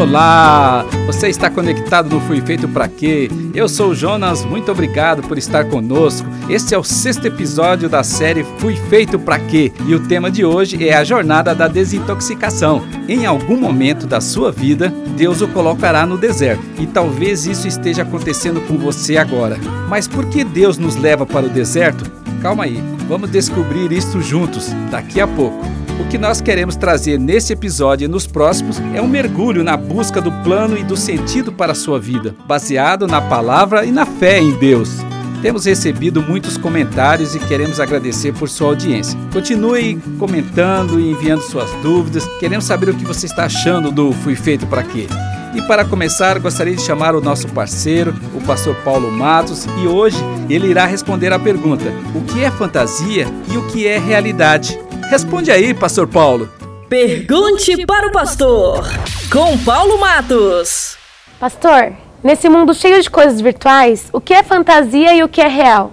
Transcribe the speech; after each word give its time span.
Olá! 0.00 0.86
Você 1.04 1.28
está 1.28 1.50
conectado 1.50 2.08
no 2.08 2.22
Fui 2.22 2.40
Feito 2.40 2.66
Pra 2.66 2.88
Quê? 2.88 3.30
Eu 3.52 3.68
sou 3.68 3.90
o 3.90 3.94
Jonas, 3.94 4.42
muito 4.46 4.72
obrigado 4.72 5.20
por 5.22 5.36
estar 5.36 5.66
conosco. 5.66 6.26
Este 6.48 6.74
é 6.74 6.78
o 6.78 6.82
sexto 6.82 7.26
episódio 7.26 7.86
da 7.86 8.02
série 8.02 8.42
Fui 8.56 8.76
Feito 8.76 9.18
Pra 9.18 9.38
Quê? 9.38 9.70
E 9.86 9.94
o 9.94 10.00
tema 10.08 10.30
de 10.30 10.42
hoje 10.42 10.88
é 10.88 10.96
a 10.96 11.04
jornada 11.04 11.54
da 11.54 11.68
desintoxicação. 11.68 12.82
Em 13.06 13.26
algum 13.26 13.58
momento 13.58 14.06
da 14.06 14.22
sua 14.22 14.50
vida, 14.50 14.88
Deus 15.18 15.42
o 15.42 15.48
colocará 15.48 16.06
no 16.06 16.16
deserto. 16.16 16.64
E 16.78 16.86
talvez 16.86 17.44
isso 17.44 17.68
esteja 17.68 18.00
acontecendo 18.00 18.62
com 18.62 18.78
você 18.78 19.18
agora. 19.18 19.58
Mas 19.86 20.08
por 20.08 20.24
que 20.30 20.42
Deus 20.44 20.78
nos 20.78 20.96
leva 20.96 21.26
para 21.26 21.44
o 21.44 21.50
deserto? 21.50 22.10
Calma 22.40 22.64
aí, 22.64 22.82
vamos 23.06 23.28
descobrir 23.28 23.92
isso 23.92 24.18
juntos 24.22 24.70
daqui 24.90 25.20
a 25.20 25.28
pouco. 25.28 25.62
O 26.00 26.08
que 26.08 26.16
nós 26.16 26.40
queremos 26.40 26.76
trazer 26.76 27.20
nesse 27.20 27.52
episódio 27.52 28.06
e 28.06 28.08
nos 28.08 28.26
próximos 28.26 28.80
é 28.94 29.02
um 29.02 29.06
mergulho 29.06 29.62
na 29.62 29.76
busca 29.76 30.18
do 30.18 30.32
plano 30.42 30.78
e 30.78 30.82
do 30.82 30.96
sentido 30.96 31.52
para 31.52 31.72
a 31.72 31.74
sua 31.74 32.00
vida, 32.00 32.34
baseado 32.46 33.06
na 33.06 33.20
palavra 33.20 33.84
e 33.84 33.92
na 33.92 34.06
fé 34.06 34.40
em 34.40 34.52
Deus. 34.52 34.96
Temos 35.42 35.66
recebido 35.66 36.22
muitos 36.22 36.56
comentários 36.56 37.34
e 37.34 37.38
queremos 37.38 37.78
agradecer 37.78 38.32
por 38.32 38.48
sua 38.48 38.68
audiência. 38.68 39.18
Continue 39.30 39.96
comentando 40.18 40.98
e 40.98 41.10
enviando 41.10 41.42
suas 41.42 41.70
dúvidas. 41.82 42.26
Queremos 42.38 42.64
saber 42.64 42.88
o 42.88 42.94
que 42.94 43.04
você 43.04 43.26
está 43.26 43.44
achando 43.44 43.92
do 43.92 44.10
Fui 44.12 44.34
Feito 44.34 44.66
para 44.66 44.82
Quê. 44.82 45.06
E 45.54 45.62
para 45.62 45.84
começar, 45.84 46.38
gostaria 46.38 46.74
de 46.76 46.82
chamar 46.82 47.14
o 47.14 47.20
nosso 47.20 47.46
parceiro, 47.48 48.14
o 48.34 48.40
pastor 48.40 48.74
Paulo 48.84 49.10
Matos, 49.10 49.66
e 49.82 49.86
hoje 49.86 50.18
ele 50.48 50.68
irá 50.68 50.86
responder 50.86 51.32
a 51.32 51.38
pergunta: 51.38 51.92
o 52.14 52.22
que 52.22 52.42
é 52.42 52.50
fantasia 52.50 53.26
e 53.52 53.56
o 53.58 53.66
que 53.66 53.86
é 53.86 53.98
realidade? 53.98 54.78
Responde 55.10 55.50
aí, 55.50 55.74
Pastor 55.74 56.06
Paulo. 56.06 56.48
Pergunte 56.88 57.84
para 57.84 58.06
o 58.06 58.12
pastor, 58.12 58.86
com 59.28 59.58
Paulo 59.58 59.98
Matos. 59.98 60.96
Pastor, 61.40 61.94
nesse 62.22 62.48
mundo 62.48 62.72
cheio 62.72 63.02
de 63.02 63.10
coisas 63.10 63.40
virtuais, 63.40 64.08
o 64.12 64.20
que 64.20 64.32
é 64.32 64.44
fantasia 64.44 65.12
e 65.12 65.20
o 65.24 65.28
que 65.28 65.40
é 65.40 65.48
real? 65.48 65.92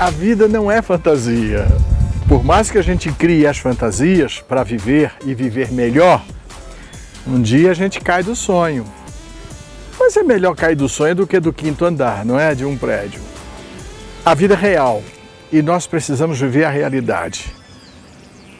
A 0.00 0.10
vida 0.10 0.48
não 0.48 0.68
é 0.68 0.82
fantasia. 0.82 1.68
Por 2.28 2.42
mais 2.42 2.72
que 2.72 2.78
a 2.78 2.82
gente 2.82 3.12
crie 3.12 3.46
as 3.46 3.58
fantasias 3.58 4.40
para 4.40 4.64
viver 4.64 5.12
e 5.24 5.32
viver 5.32 5.70
melhor, 5.70 6.24
um 7.24 7.40
dia 7.40 7.70
a 7.70 7.74
gente 7.74 8.00
cai 8.00 8.24
do 8.24 8.34
sonho. 8.34 8.84
Mas 9.96 10.16
é 10.16 10.24
melhor 10.24 10.56
cair 10.56 10.74
do 10.74 10.88
sonho 10.88 11.14
do 11.14 11.24
que 11.24 11.38
do 11.38 11.52
quinto 11.52 11.84
andar, 11.84 12.24
não 12.24 12.36
é? 12.38 12.52
De 12.52 12.64
um 12.64 12.76
prédio. 12.76 13.33
A 14.24 14.32
vida 14.32 14.54
é 14.54 14.56
real 14.56 15.02
e 15.52 15.60
nós 15.60 15.86
precisamos 15.86 16.40
viver 16.40 16.64
a 16.64 16.70
realidade. 16.70 17.54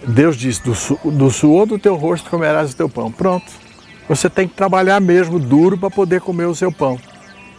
Deus 0.06 0.36
diz: 0.36 0.58
do, 0.58 0.74
su 0.74 0.98
do 1.02 1.30
suor 1.30 1.64
do 1.64 1.78
teu 1.78 1.96
rosto 1.96 2.28
comerás 2.28 2.72
o 2.72 2.76
teu 2.76 2.86
pão. 2.86 3.10
Pronto. 3.10 3.50
Você 4.06 4.28
tem 4.28 4.46
que 4.46 4.54
trabalhar 4.54 5.00
mesmo 5.00 5.38
duro 5.38 5.78
para 5.78 5.90
poder 5.90 6.20
comer 6.20 6.44
o 6.44 6.54
seu 6.54 6.70
pão. 6.70 7.00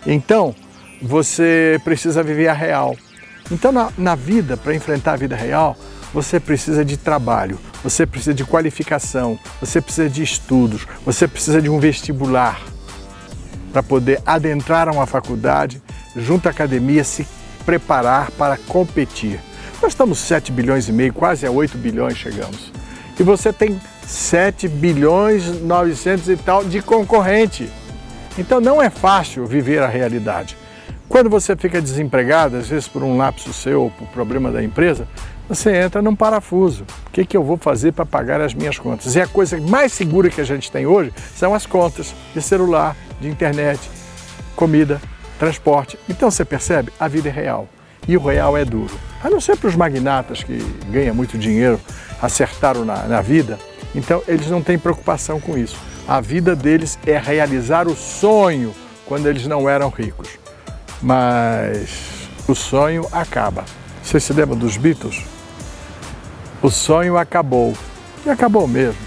Então, 0.06 0.54
você 1.02 1.82
precisa 1.84 2.22
viver 2.22 2.48
a 2.48 2.54
real. 2.54 2.96
Então, 3.52 3.72
na, 3.72 3.92
na 3.98 4.14
vida, 4.14 4.56
para 4.56 4.76
enfrentar 4.76 5.14
a 5.14 5.18
vida 5.18 5.36
real, 5.36 5.76
você 6.14 6.40
precisa 6.40 6.86
de 6.86 6.98
trabalho, 6.98 7.58
você 7.84 8.06
precisa 8.06 8.36
de 8.36 8.46
qualificação, 8.46 9.40
você 9.60 9.82
precisa 9.82 10.08
de 10.08 10.22
estudos, 10.22 10.88
você 11.04 11.28
precisa 11.28 11.60
de 11.60 11.70
um 11.70 11.80
vestibular 11.80 12.62
para 13.74 13.82
poder 13.82 14.22
adentrar 14.24 14.88
a 14.88 14.92
uma 14.92 15.08
faculdade, 15.08 15.82
junto 16.16 16.48
à 16.48 16.52
academia, 16.52 17.04
se 17.04 17.28
preparar 17.66 18.32
para 18.32 18.58
competir. 18.58 19.40
Nós 19.82 19.92
estamos 19.92 20.20
7 20.20 20.52
bilhões 20.52 20.88
e 20.88 20.94
meio, 20.94 21.14
quase 21.14 21.46
a 21.46 21.52
8 21.52 21.78
bilhões 21.78 22.18
chegamos. 22.18 22.72
E 23.20 23.24
você 23.24 23.52
tem 23.52 23.80
7 24.06 24.68
bilhões 24.68 25.62
900 25.62 26.30
e 26.30 26.38
tal 26.38 26.64
de 26.64 26.82
concorrente. 26.82 27.70
Então 28.38 28.60
não 28.60 28.82
é 28.82 28.90
fácil 28.90 29.46
viver 29.46 29.82
a 29.82 29.88
realidade. 29.88 30.58
Quando 31.08 31.30
você 31.30 31.56
fica 31.56 31.82
desempregado, 31.82 32.58
às 32.58 32.68
vezes 32.68 32.88
por 32.88 33.04
um 33.04 33.16
lapso 33.16 33.54
seu, 33.54 33.92
por 33.98 34.08
problema 34.08 34.52
da 34.52 34.64
empresa, 34.64 35.08
você 35.48 35.76
entra 35.76 36.02
num 36.02 36.16
parafuso. 36.16 36.84
O 37.08 37.12
que, 37.12 37.26
que 37.26 37.38
eu 37.38 37.44
vou 37.44 37.58
fazer 37.58 37.94
para 37.94 38.06
pagar 38.06 38.42
as 38.42 38.54
minhas 38.54 38.80
contas? 38.80 39.16
E 39.16 39.22
a 39.22 39.28
coisa 39.28 39.60
mais 39.62 39.94
segura 39.94 40.30
que 40.30 40.42
a 40.42 40.46
gente 40.46 40.72
tem 40.72 40.86
hoje 40.86 41.14
são 41.36 41.54
as 41.54 41.66
contas 41.66 42.14
de 42.34 42.42
celular, 42.42 42.96
de 43.22 43.28
internet, 43.28 43.80
comida, 44.56 45.00
transporte. 45.40 45.98
Então 46.10 46.30
você 46.30 46.46
percebe, 46.46 46.92
a 47.00 47.08
vida 47.08 47.30
é 47.30 47.32
real. 47.32 47.68
E 48.08 48.16
o 48.16 48.24
real 48.24 48.56
é 48.56 48.64
duro. 48.64 48.94
A 49.24 49.30
não 49.30 49.42
ser 49.42 49.58
para 49.58 49.68
os 49.68 49.76
magnatas 49.76 50.44
que 50.44 50.58
ganham 50.90 51.16
muito 51.16 51.38
dinheiro, 51.38 51.80
acertaram 52.22 52.86
na, 52.86 53.04
na 53.04 53.22
vida, 53.22 53.58
então 53.96 54.22
eles 54.28 54.50
não 54.50 54.62
têm 54.62 54.78
preocupação 54.78 55.40
com 55.40 55.58
isso. 55.58 55.78
A 56.08 56.22
vida 56.22 56.56
deles 56.56 57.00
é 57.06 57.18
realizar 57.18 57.88
o 57.88 57.96
sonho 57.96 58.76
quando 59.06 59.28
eles 59.28 59.48
não 59.48 59.68
eram 59.68 59.90
ricos. 59.90 60.30
Mas 61.02 62.30
o 62.48 62.54
sonho 62.54 63.08
acaba. 63.12 63.66
Você 64.04 64.20
se 64.20 64.34
lembra 64.34 64.56
dos 64.56 64.78
Beatles? 64.78 65.24
O 66.62 66.70
sonho 66.70 67.18
acabou. 67.18 67.74
E 68.26 68.30
acabou 68.30 68.68
mesmo. 68.68 69.00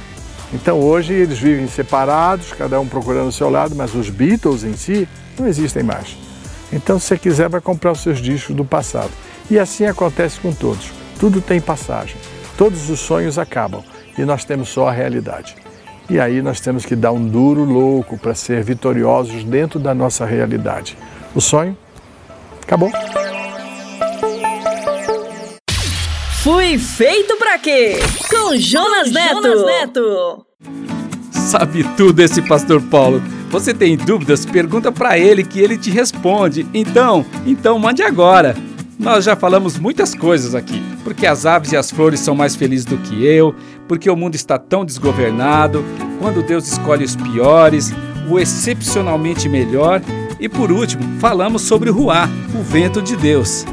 Então 0.53 0.81
hoje 0.81 1.13
eles 1.13 1.39
vivem 1.39 1.69
separados, 1.69 2.53
cada 2.53 2.81
um 2.81 2.87
procurando 2.89 3.29
o 3.29 3.33
seu 3.33 3.51
lado, 3.51 3.77
mas 3.77 3.95
os 3.95 4.11
Beatles 4.11 4.65
em 4.65 4.77
si 4.77 5.07
não 5.39 5.49
existem 5.49 5.83
mais. 5.83 6.17
Então, 6.73 6.99
se 6.99 7.07
você 7.07 7.19
quiser, 7.19 7.49
vai 7.49 7.61
comprar 7.61 7.93
os 7.93 8.01
seus 8.01 8.19
discos 8.19 8.55
do 8.55 8.65
passado. 8.65 9.11
E 9.51 9.59
assim 9.59 9.87
acontece 9.87 10.39
com 10.41 10.53
todos. 10.53 10.91
Tudo 11.19 11.41
tem 11.41 11.61
passagem. 11.61 12.17
Todos 12.57 12.91
os 12.91 13.01
sonhos 13.01 13.39
acabam 13.39 13.83
e 14.17 14.25
nós 14.25 14.45
temos 14.45 14.69
só 14.69 14.89
a 14.89 14.93
realidade. 14.93 15.57
E 16.11 16.19
aí 16.19 16.43
nós 16.43 16.61
temos 16.61 16.85
que 16.85 16.97
dar 16.97 17.13
um 17.13 17.27
duro 17.27 17.65
louco 17.65 18.19
para 18.19 18.35
ser 18.35 18.63
vitoriosos 18.63 19.45
dentro 19.45 19.79
da 19.79 19.95
nossa 19.95 20.25
realidade. 20.25 20.97
O 21.35 21.41
sonho 21.41 21.77
acabou. 22.63 22.91
Fui 26.43 26.79
feito 26.79 27.37
para 27.37 27.59
quê? 27.59 27.99
Com 28.31 28.57
Jonas 28.57 29.13
Neto. 29.13 29.43
Jonas 29.43 29.67
Neto. 29.67 30.47
Sabe 31.31 31.85
tudo 31.97 32.21
esse 32.21 32.41
pastor 32.43 32.83
Paulo. 32.83 33.23
Você 33.51 33.73
tem 33.73 33.97
dúvidas? 33.97 34.45
Pergunta 34.45 34.93
para 34.93 35.19
ele 35.19 35.43
que 35.43 35.59
ele 35.59 35.79
te 35.79 35.91
responde. 35.91 36.67
Então, 36.75 37.25
então 37.47 37.79
mande 37.79 38.03
agora. 38.03 38.55
Nós 38.99 39.25
já 39.25 39.37
falamos 39.37 39.79
muitas 39.79 40.13
coisas 40.15 40.55
aqui, 40.55 40.83
porque 41.05 41.25
as 41.25 41.47
aves 41.47 41.71
e 41.71 41.77
as 41.77 41.91
flores 41.91 42.19
são 42.19 42.35
mais 42.35 42.57
felizes 42.57 42.85
do 42.85 42.99
que 42.99 43.25
eu, 43.25 43.55
porque 43.87 44.11
o 44.11 44.17
mundo 44.17 44.35
está 44.35 44.59
tão 44.59 44.85
desgovernado, 44.85 45.85
quando 46.19 46.43
Deus 46.43 46.67
escolhe 46.67 47.05
os 47.05 47.15
piores, 47.15 47.95
o 48.29 48.41
excepcionalmente 48.41 49.49
melhor, 49.49 50.03
e 50.41 50.49
por 50.49 50.73
último, 50.73 51.03
falamos 51.21 51.63
sobre 51.63 51.91
o 51.91 51.95
Ruá, 51.95 52.29
o 52.59 52.63
vento 52.63 53.01
de 53.01 53.17
Deus. 53.17 53.65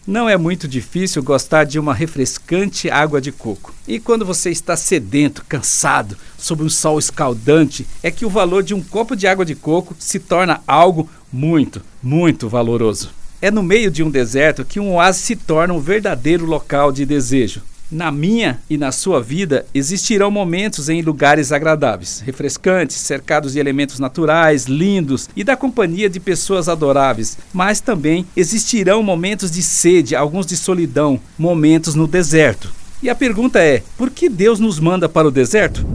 Não 0.04 0.28
é 0.28 0.36
muito 0.36 0.66
difícil 0.66 1.22
gostar 1.22 1.62
de 1.62 1.78
uma 1.78 1.94
refrescante 1.94 2.90
água 2.90 3.20
de 3.20 3.30
coco. 3.30 3.72
E 3.86 4.00
quando 4.00 4.26
você 4.26 4.50
está 4.50 4.76
sedento, 4.76 5.44
cansado, 5.48 6.16
sob 6.36 6.64
um 6.64 6.68
sol 6.68 6.98
escaldante, 6.98 7.86
é 8.02 8.10
que 8.10 8.24
o 8.24 8.30
valor 8.30 8.64
de 8.64 8.74
um 8.74 8.82
copo 8.82 9.14
de 9.14 9.28
água 9.28 9.44
de 9.44 9.54
coco 9.54 9.94
se 9.98 10.18
torna 10.18 10.60
algo 10.66 11.08
muito, 11.32 11.80
muito 12.02 12.48
valoroso. 12.48 13.10
É 13.40 13.48
no 13.48 13.62
meio 13.62 13.92
de 13.92 14.02
um 14.02 14.10
deserto 14.10 14.64
que 14.64 14.80
um 14.80 14.94
oásis 14.94 15.22
se 15.22 15.36
torna 15.36 15.72
um 15.72 15.80
verdadeiro 15.80 16.46
local 16.46 16.90
de 16.90 17.06
desejo. 17.06 17.62
Na 17.92 18.10
minha 18.10 18.58
e 18.70 18.78
na 18.78 18.90
sua 18.90 19.20
vida 19.20 19.66
existirão 19.74 20.30
momentos 20.30 20.88
em 20.88 21.02
lugares 21.02 21.52
agradáveis, 21.52 22.22
refrescantes, 22.24 22.96
cercados 22.96 23.52
de 23.52 23.58
elementos 23.58 23.98
naturais, 23.98 24.64
lindos 24.64 25.28
e 25.36 25.44
da 25.44 25.58
companhia 25.58 26.08
de 26.08 26.18
pessoas 26.18 26.70
adoráveis, 26.70 27.36
mas 27.52 27.82
também 27.82 28.24
existirão 28.34 29.02
momentos 29.02 29.50
de 29.50 29.62
sede, 29.62 30.16
alguns 30.16 30.46
de 30.46 30.56
solidão, 30.56 31.20
momentos 31.38 31.94
no 31.94 32.06
deserto. 32.06 32.72
E 33.02 33.10
a 33.10 33.14
pergunta 33.14 33.58
é: 33.58 33.82
por 33.98 34.08
que 34.08 34.26
Deus 34.26 34.58
nos 34.58 34.80
manda 34.80 35.06
para 35.06 35.28
o 35.28 35.30
deserto? 35.30 35.86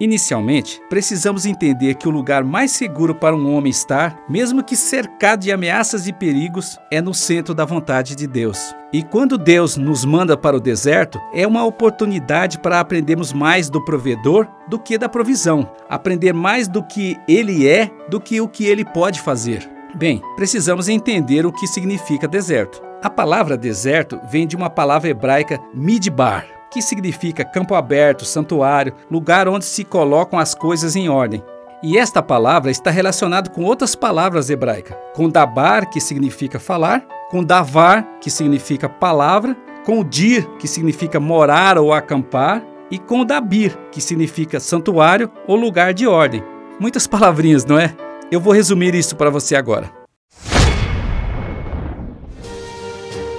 Inicialmente, 0.00 0.80
precisamos 0.88 1.44
entender 1.44 1.96
que 1.96 2.08
o 2.08 2.10
lugar 2.10 2.42
mais 2.42 2.70
seguro 2.70 3.14
para 3.14 3.36
um 3.36 3.54
homem 3.54 3.68
estar, 3.70 4.18
mesmo 4.26 4.64
que 4.64 4.74
cercado 4.74 5.40
de 5.40 5.52
ameaças 5.52 6.08
e 6.08 6.12
perigos, 6.12 6.78
é 6.90 7.02
no 7.02 7.12
centro 7.12 7.54
da 7.54 7.66
vontade 7.66 8.16
de 8.16 8.26
Deus. 8.26 8.74
E 8.94 9.02
quando 9.02 9.36
Deus 9.36 9.76
nos 9.76 10.02
manda 10.02 10.38
para 10.38 10.56
o 10.56 10.60
deserto, 10.60 11.20
é 11.34 11.46
uma 11.46 11.66
oportunidade 11.66 12.58
para 12.58 12.80
aprendermos 12.80 13.30
mais 13.30 13.68
do 13.68 13.84
provedor 13.84 14.48
do 14.66 14.78
que 14.78 14.96
da 14.96 15.08
provisão, 15.08 15.70
aprender 15.86 16.32
mais 16.32 16.66
do 16.66 16.82
que 16.82 17.18
ele 17.28 17.68
é 17.68 17.90
do 18.08 18.18
que 18.18 18.40
o 18.40 18.48
que 18.48 18.64
ele 18.64 18.86
pode 18.86 19.20
fazer. 19.20 19.68
Bem, 19.94 20.22
precisamos 20.34 20.88
entender 20.88 21.44
o 21.44 21.52
que 21.52 21.66
significa 21.66 22.26
deserto. 22.26 22.82
A 23.02 23.10
palavra 23.10 23.56
deserto 23.56 24.18
vem 24.30 24.46
de 24.46 24.56
uma 24.56 24.70
palavra 24.70 25.10
hebraica 25.10 25.60
midbar, 25.74 26.46
que 26.70 26.80
significa 26.80 27.44
campo 27.44 27.74
aberto, 27.74 28.24
santuário, 28.24 28.94
lugar 29.10 29.48
onde 29.48 29.64
se 29.64 29.84
colocam 29.84 30.38
as 30.38 30.54
coisas 30.54 30.96
em 30.96 31.08
ordem. 31.08 31.42
E 31.82 31.96
esta 31.96 32.22
palavra 32.22 32.70
está 32.70 32.90
relacionada 32.90 33.50
com 33.50 33.64
outras 33.64 33.94
palavras 33.94 34.50
hebraicas, 34.50 34.96
com 35.14 35.28
dabar, 35.28 35.86
que 35.86 36.00
significa 36.00 36.58
falar, 36.58 37.04
com 37.30 37.42
davar, 37.42 38.18
que 38.20 38.30
significa 38.30 38.88
palavra, 38.88 39.56
com 39.84 40.04
dir, 40.04 40.46
que 40.58 40.68
significa 40.68 41.18
morar 41.18 41.78
ou 41.78 41.92
acampar, 41.92 42.62
e 42.90 42.98
com 42.98 43.24
dabir, 43.24 43.76
que 43.90 44.00
significa 44.00 44.60
santuário 44.60 45.30
ou 45.46 45.56
lugar 45.56 45.94
de 45.94 46.06
ordem. 46.06 46.44
Muitas 46.78 47.06
palavrinhas, 47.06 47.64
não 47.64 47.78
é? 47.78 47.94
Eu 48.30 48.40
vou 48.40 48.52
resumir 48.52 48.94
isso 48.94 49.16
para 49.16 49.30
você 49.30 49.56
agora. 49.56 49.99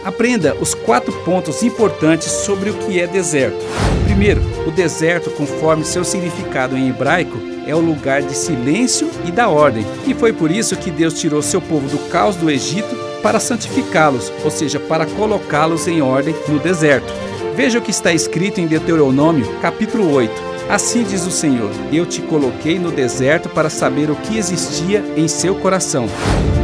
Aprenda 0.03 0.55
os 0.59 0.73
quatro 0.73 1.13
pontos 1.23 1.61
importantes 1.61 2.31
sobre 2.31 2.71
o 2.71 2.73
que 2.73 2.99
é 2.99 3.05
deserto. 3.05 3.63
Primeiro, 4.05 4.41
o 4.67 4.71
deserto, 4.71 5.29
conforme 5.31 5.85
seu 5.85 6.03
significado 6.03 6.75
em 6.75 6.89
hebraico, 6.89 7.37
é 7.67 7.75
o 7.75 7.79
lugar 7.79 8.21
de 8.21 8.35
silêncio 8.35 9.09
e 9.27 9.31
da 9.31 9.47
ordem. 9.47 9.85
E 10.07 10.13
foi 10.13 10.33
por 10.33 10.49
isso 10.49 10.75
que 10.75 10.89
Deus 10.89 11.13
tirou 11.13 11.41
seu 11.41 11.61
povo 11.61 11.87
do 11.87 12.09
caos 12.09 12.35
do 12.35 12.49
Egito 12.49 12.95
para 13.21 13.39
santificá-los, 13.39 14.31
ou 14.43 14.49
seja, 14.49 14.79
para 14.79 15.05
colocá-los 15.05 15.87
em 15.87 16.01
ordem 16.01 16.35
no 16.47 16.57
deserto. 16.59 17.13
Veja 17.55 17.77
o 17.77 17.81
que 17.81 17.91
está 17.91 18.11
escrito 18.11 18.59
em 18.59 18.65
Deuteronômio, 18.65 19.45
capítulo 19.61 20.11
8. 20.11 20.51
Assim 20.67 21.03
diz 21.03 21.25
o 21.27 21.31
Senhor: 21.31 21.69
Eu 21.91 22.05
te 22.05 22.21
coloquei 22.21 22.79
no 22.79 22.91
deserto 22.91 23.49
para 23.49 23.69
saber 23.69 24.09
o 24.09 24.15
que 24.15 24.37
existia 24.37 25.03
em 25.15 25.27
seu 25.27 25.53
coração. 25.55 26.07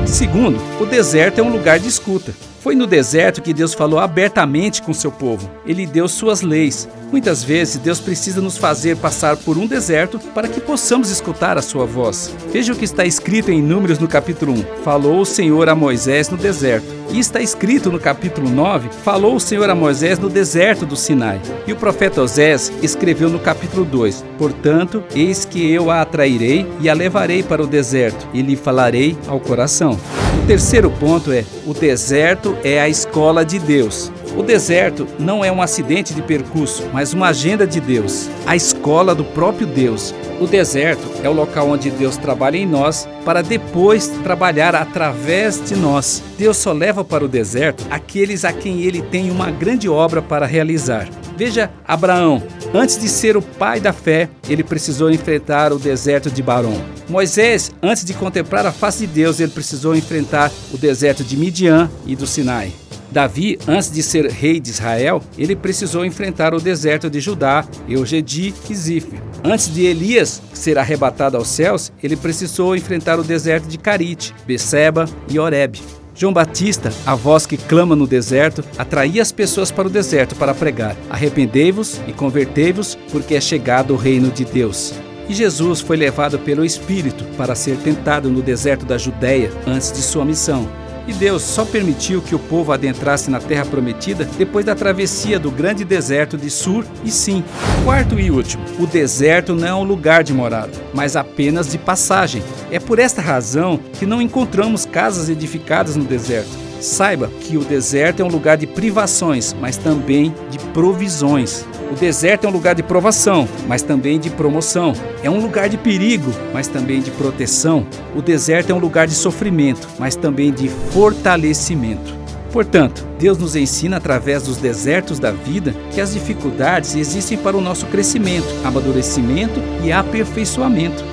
Segundo, 0.07 0.59
o 0.81 0.85
deserto 0.85 1.39
é 1.39 1.43
um 1.43 1.51
lugar 1.51 1.77
de 1.77 1.87
escuta. 1.87 2.33
Foi 2.67 2.75
no 2.75 2.85
deserto 2.85 3.41
que 3.41 3.53
Deus 3.53 3.73
falou 3.73 3.97
abertamente 3.97 4.81
com 4.81 4.93
seu 4.93 5.09
povo. 5.09 5.49
Ele 5.65 5.85
deu 5.85 6.05
suas 6.09 6.41
leis. 6.41 6.85
Muitas 7.09 7.41
vezes 7.41 7.77
Deus 7.77 8.01
precisa 8.01 8.41
nos 8.41 8.57
fazer 8.57 8.97
passar 8.97 9.37
por 9.37 9.57
um 9.57 9.65
deserto 9.65 10.19
para 10.19 10.49
que 10.49 10.59
possamos 10.59 11.09
escutar 11.09 11.57
a 11.57 11.61
sua 11.61 11.85
voz. 11.85 12.35
Veja 12.51 12.73
o 12.73 12.75
que 12.75 12.83
está 12.83 13.05
escrito 13.05 13.49
em 13.49 13.61
Números 13.61 13.99
no 13.99 14.07
capítulo 14.09 14.51
1. 14.51 14.83
Falou 14.83 15.21
o 15.21 15.25
Senhor 15.25 15.69
a 15.69 15.75
Moisés 15.75 16.27
no 16.27 16.35
deserto. 16.35 16.97
E 17.09 17.19
está 17.19 17.39
escrito 17.39 17.89
no 17.89 17.99
capítulo 17.99 18.49
9: 18.49 18.89
Falou 19.03 19.35
o 19.35 19.39
Senhor 19.39 19.69
a 19.69 19.75
Moisés 19.75 20.19
no 20.19 20.29
deserto 20.29 20.85
do 20.85 20.97
Sinai. 20.97 21.39
E 21.65 21.71
o 21.71 21.75
profeta 21.77 22.21
Osés 22.21 22.71
escreveu 22.83 23.29
no 23.29 23.39
capítulo 23.39 23.85
2: 23.85 24.25
Portanto, 24.37 25.01
eis 25.15 25.45
que 25.45 25.71
eu 25.71 25.89
a 25.89 26.01
atrairei 26.01 26.67
e 26.81 26.89
a 26.89 26.93
levarei 26.93 27.43
para 27.43 27.63
o 27.63 27.67
deserto, 27.67 28.27
e 28.33 28.41
lhe 28.41 28.57
falarei 28.57 29.17
ao 29.25 29.39
coração. 29.39 29.97
O 30.43 30.47
terceiro 30.47 30.91
ponto 30.91 31.31
é: 31.31 31.45
o 31.65 31.73
deserto 31.73 32.56
é 32.63 32.79
a 32.79 32.89
escola 32.89 33.45
de 33.45 33.59
Deus. 33.59 34.11
O 34.35 34.43
deserto 34.43 35.07
não 35.17 35.43
é 35.43 35.51
um 35.51 35.61
acidente 35.61 36.13
de 36.13 36.21
percurso, 36.21 36.83
mas 36.93 37.13
uma 37.13 37.29
agenda 37.29 37.65
de 37.65 37.79
Deus, 37.79 38.29
a 38.45 38.55
escola 38.55 39.15
do 39.15 39.23
próprio 39.23 39.65
Deus. 39.65 40.13
O 40.39 40.45
deserto 40.45 41.07
é 41.23 41.29
o 41.29 41.33
local 41.33 41.69
onde 41.69 41.89
Deus 41.89 42.17
trabalha 42.17 42.57
em 42.57 42.65
nós 42.65 43.07
para 43.25 43.41
depois 43.41 44.07
trabalhar 44.23 44.75
através 44.75 45.63
de 45.63 45.75
nós. 45.75 46.21
Deus 46.37 46.57
só 46.57 46.71
leva 46.71 47.03
para 47.03 47.25
o 47.25 47.27
deserto 47.27 47.85
aqueles 47.89 48.45
a 48.45 48.53
quem 48.53 48.81
ele 48.81 49.01
tem 49.01 49.31
uma 49.31 49.49
grande 49.49 49.89
obra 49.89 50.21
para 50.21 50.45
realizar. 50.45 51.07
Veja 51.37 51.69
Abraão, 51.87 52.41
antes 52.73 52.97
de 52.97 53.07
ser 53.07 53.37
o 53.37 53.43
pai 53.43 53.79
da 53.79 53.93
fé, 53.93 54.27
ele 54.49 54.63
precisou 54.63 55.11
enfrentar 55.11 55.71
o 55.71 55.77
deserto 55.77 56.31
de 56.31 56.41
Barão. 56.41 56.73
Moisés, 57.07 57.71
antes 57.81 58.03
de 58.03 58.15
contemplar 58.15 58.65
a 58.65 58.71
face 58.71 59.05
de 59.05 59.13
Deus, 59.13 59.39
ele 59.39 59.51
precisou 59.51 59.95
enfrentar 59.95 60.51
o 60.73 60.77
deserto 60.79 61.23
de 61.23 61.37
Midian 61.37 61.91
e 62.07 62.15
do 62.15 62.25
Sinai. 62.25 62.73
Davi, 63.11 63.57
antes 63.67 63.91
de 63.91 64.01
ser 64.01 64.25
rei 64.31 64.59
de 64.59 64.71
Israel, 64.71 65.21
ele 65.37 65.55
precisou 65.55 66.03
enfrentar 66.03 66.55
o 66.55 66.59
deserto 66.59 67.07
de 67.07 67.19
Judá, 67.19 67.63
Eugedi 67.87 68.51
e 68.67 68.75
Zif. 68.75 69.07
Antes 69.43 69.71
de 69.71 69.85
Elias 69.85 70.41
ser 70.53 70.79
arrebatado 70.79 71.37
aos 71.37 71.47
céus, 71.49 71.91
ele 72.01 72.15
precisou 72.15 72.75
enfrentar 72.75 73.19
o 73.19 73.23
deserto 73.23 73.67
de 73.67 73.77
Carite, 73.77 74.33
Beceba 74.45 75.05
e 75.29 75.37
Oreb. 75.37 75.79
João 76.17 76.33
Batista, 76.33 76.91
a 77.05 77.13
voz 77.13 77.45
que 77.45 77.57
clama 77.57 77.95
no 77.95 78.07
deserto, 78.07 78.63
atraía 78.75 79.21
as 79.21 79.31
pessoas 79.31 79.69
para 79.69 79.87
o 79.87 79.91
deserto 79.91 80.35
para 80.35 80.55
pregar: 80.55 80.95
Arrependei-vos 81.11 82.01
e 82.07 82.11
convertei-vos, 82.11 82.97
porque 83.11 83.35
é 83.35 83.41
chegado 83.41 83.93
o 83.93 83.97
reino 83.97 84.31
de 84.31 84.43
Deus. 84.43 84.95
E 85.29 85.33
Jesus 85.33 85.79
foi 85.79 85.95
levado 85.95 86.39
pelo 86.39 86.65
Espírito 86.65 87.23
para 87.37 87.53
ser 87.53 87.77
tentado 87.77 88.31
no 88.31 88.41
deserto 88.41 88.83
da 88.83 88.97
Judéia 88.97 89.51
antes 89.67 89.91
de 89.91 90.01
sua 90.01 90.25
missão. 90.25 90.67
E 91.07 91.13
Deus 91.13 91.41
só 91.41 91.63
permitiu 91.63 92.21
que 92.21 92.35
o 92.35 92.39
povo 92.39 92.73
adentrasse 92.73 93.31
na 93.31 93.39
terra 93.39 93.65
prometida 93.65 94.27
depois 94.37 94.65
da 94.65 94.75
travessia 94.75 95.39
do 95.39 95.49
grande 95.49 95.85
deserto 95.85 96.37
de 96.37 96.49
Sur 96.49 96.85
e 97.03 97.09
Sim. 97.09 97.43
Quarto 97.85 98.19
e 98.19 98.29
último, 98.29 98.63
o 98.77 98.85
deserto 98.85 99.55
não 99.55 99.67
é 99.67 99.73
um 99.73 99.83
lugar 99.83 100.23
de 100.23 100.33
morada, 100.33 100.71
mas 100.93 101.15
apenas 101.15 101.71
de 101.71 101.77
passagem. 101.77 102.43
É 102.69 102.79
por 102.79 102.99
esta 102.99 103.21
razão 103.21 103.79
que 103.93 104.05
não 104.05 104.21
encontramos 104.21 104.85
casas 104.85 105.29
edificadas 105.29 105.95
no 105.95 106.03
deserto. 106.03 106.67
Saiba 106.81 107.27
que 107.41 107.57
o 107.57 107.63
deserto 107.63 108.19
é 108.19 108.25
um 108.25 108.29
lugar 108.29 108.57
de 108.57 108.67
privações, 108.67 109.55
mas 109.59 109.77
também 109.77 110.33
de 110.51 110.59
provisões. 110.73 111.65
O 111.89 111.95
deserto 111.95 112.45
é 112.45 112.49
um 112.49 112.51
lugar 112.51 112.75
de 112.75 112.83
provação, 112.83 113.47
mas 113.67 113.81
também 113.81 114.19
de 114.19 114.29
promoção. 114.29 114.93
É 115.23 115.29
um 115.29 115.39
lugar 115.39 115.69
de 115.69 115.77
perigo, 115.77 116.31
mas 116.53 116.67
também 116.67 117.01
de 117.01 117.11
proteção. 117.11 117.87
O 118.15 118.21
deserto 118.21 118.71
é 118.71 118.73
um 118.75 118.79
lugar 118.79 119.07
de 119.07 119.13
sofrimento, 119.13 119.87
mas 119.97 120.15
também 120.15 120.51
de 120.51 120.67
fortalecimento. 120.67 122.15
Portanto, 122.51 123.07
Deus 123.17 123.37
nos 123.37 123.55
ensina 123.55 123.97
através 123.97 124.43
dos 124.43 124.57
desertos 124.57 125.17
da 125.19 125.31
vida 125.31 125.73
que 125.91 126.01
as 126.01 126.13
dificuldades 126.13 126.95
existem 126.95 127.37
para 127.37 127.55
o 127.55 127.61
nosso 127.61 127.85
crescimento, 127.85 128.47
amadurecimento 128.63 129.61
e 129.83 129.91
aperfeiçoamento. 129.91 131.03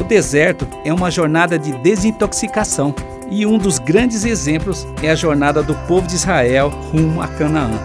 O 0.00 0.04
deserto 0.04 0.66
é 0.84 0.92
uma 0.92 1.10
jornada 1.10 1.58
de 1.58 1.72
desintoxicação 1.72 2.94
e 3.30 3.46
um 3.46 3.58
dos 3.58 3.78
grandes 3.78 4.24
exemplos 4.24 4.86
é 5.02 5.10
a 5.10 5.14
jornada 5.14 5.62
do 5.62 5.74
povo 5.86 6.06
de 6.06 6.14
Israel 6.14 6.68
rumo 6.68 7.20
a 7.20 7.28
Canaã. 7.28 7.78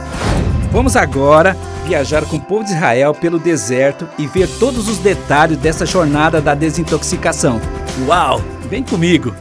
Vamos 0.72 0.96
agora 0.96 1.56
viajar 1.86 2.26
com 2.26 2.38
o 2.38 2.42
povo 2.42 2.64
de 2.64 2.72
Israel 2.72 3.14
pelo 3.14 3.38
deserto 3.38 4.08
e 4.18 4.26
ver 4.26 4.48
todos 4.60 4.88
os 4.88 4.98
detalhes 4.98 5.58
dessa 5.58 5.86
jornada 5.86 6.42
da 6.42 6.56
desintoxicação. 6.56 7.60
Uau! 8.08 8.42
Vem 8.70 8.84
comigo! 8.84 9.36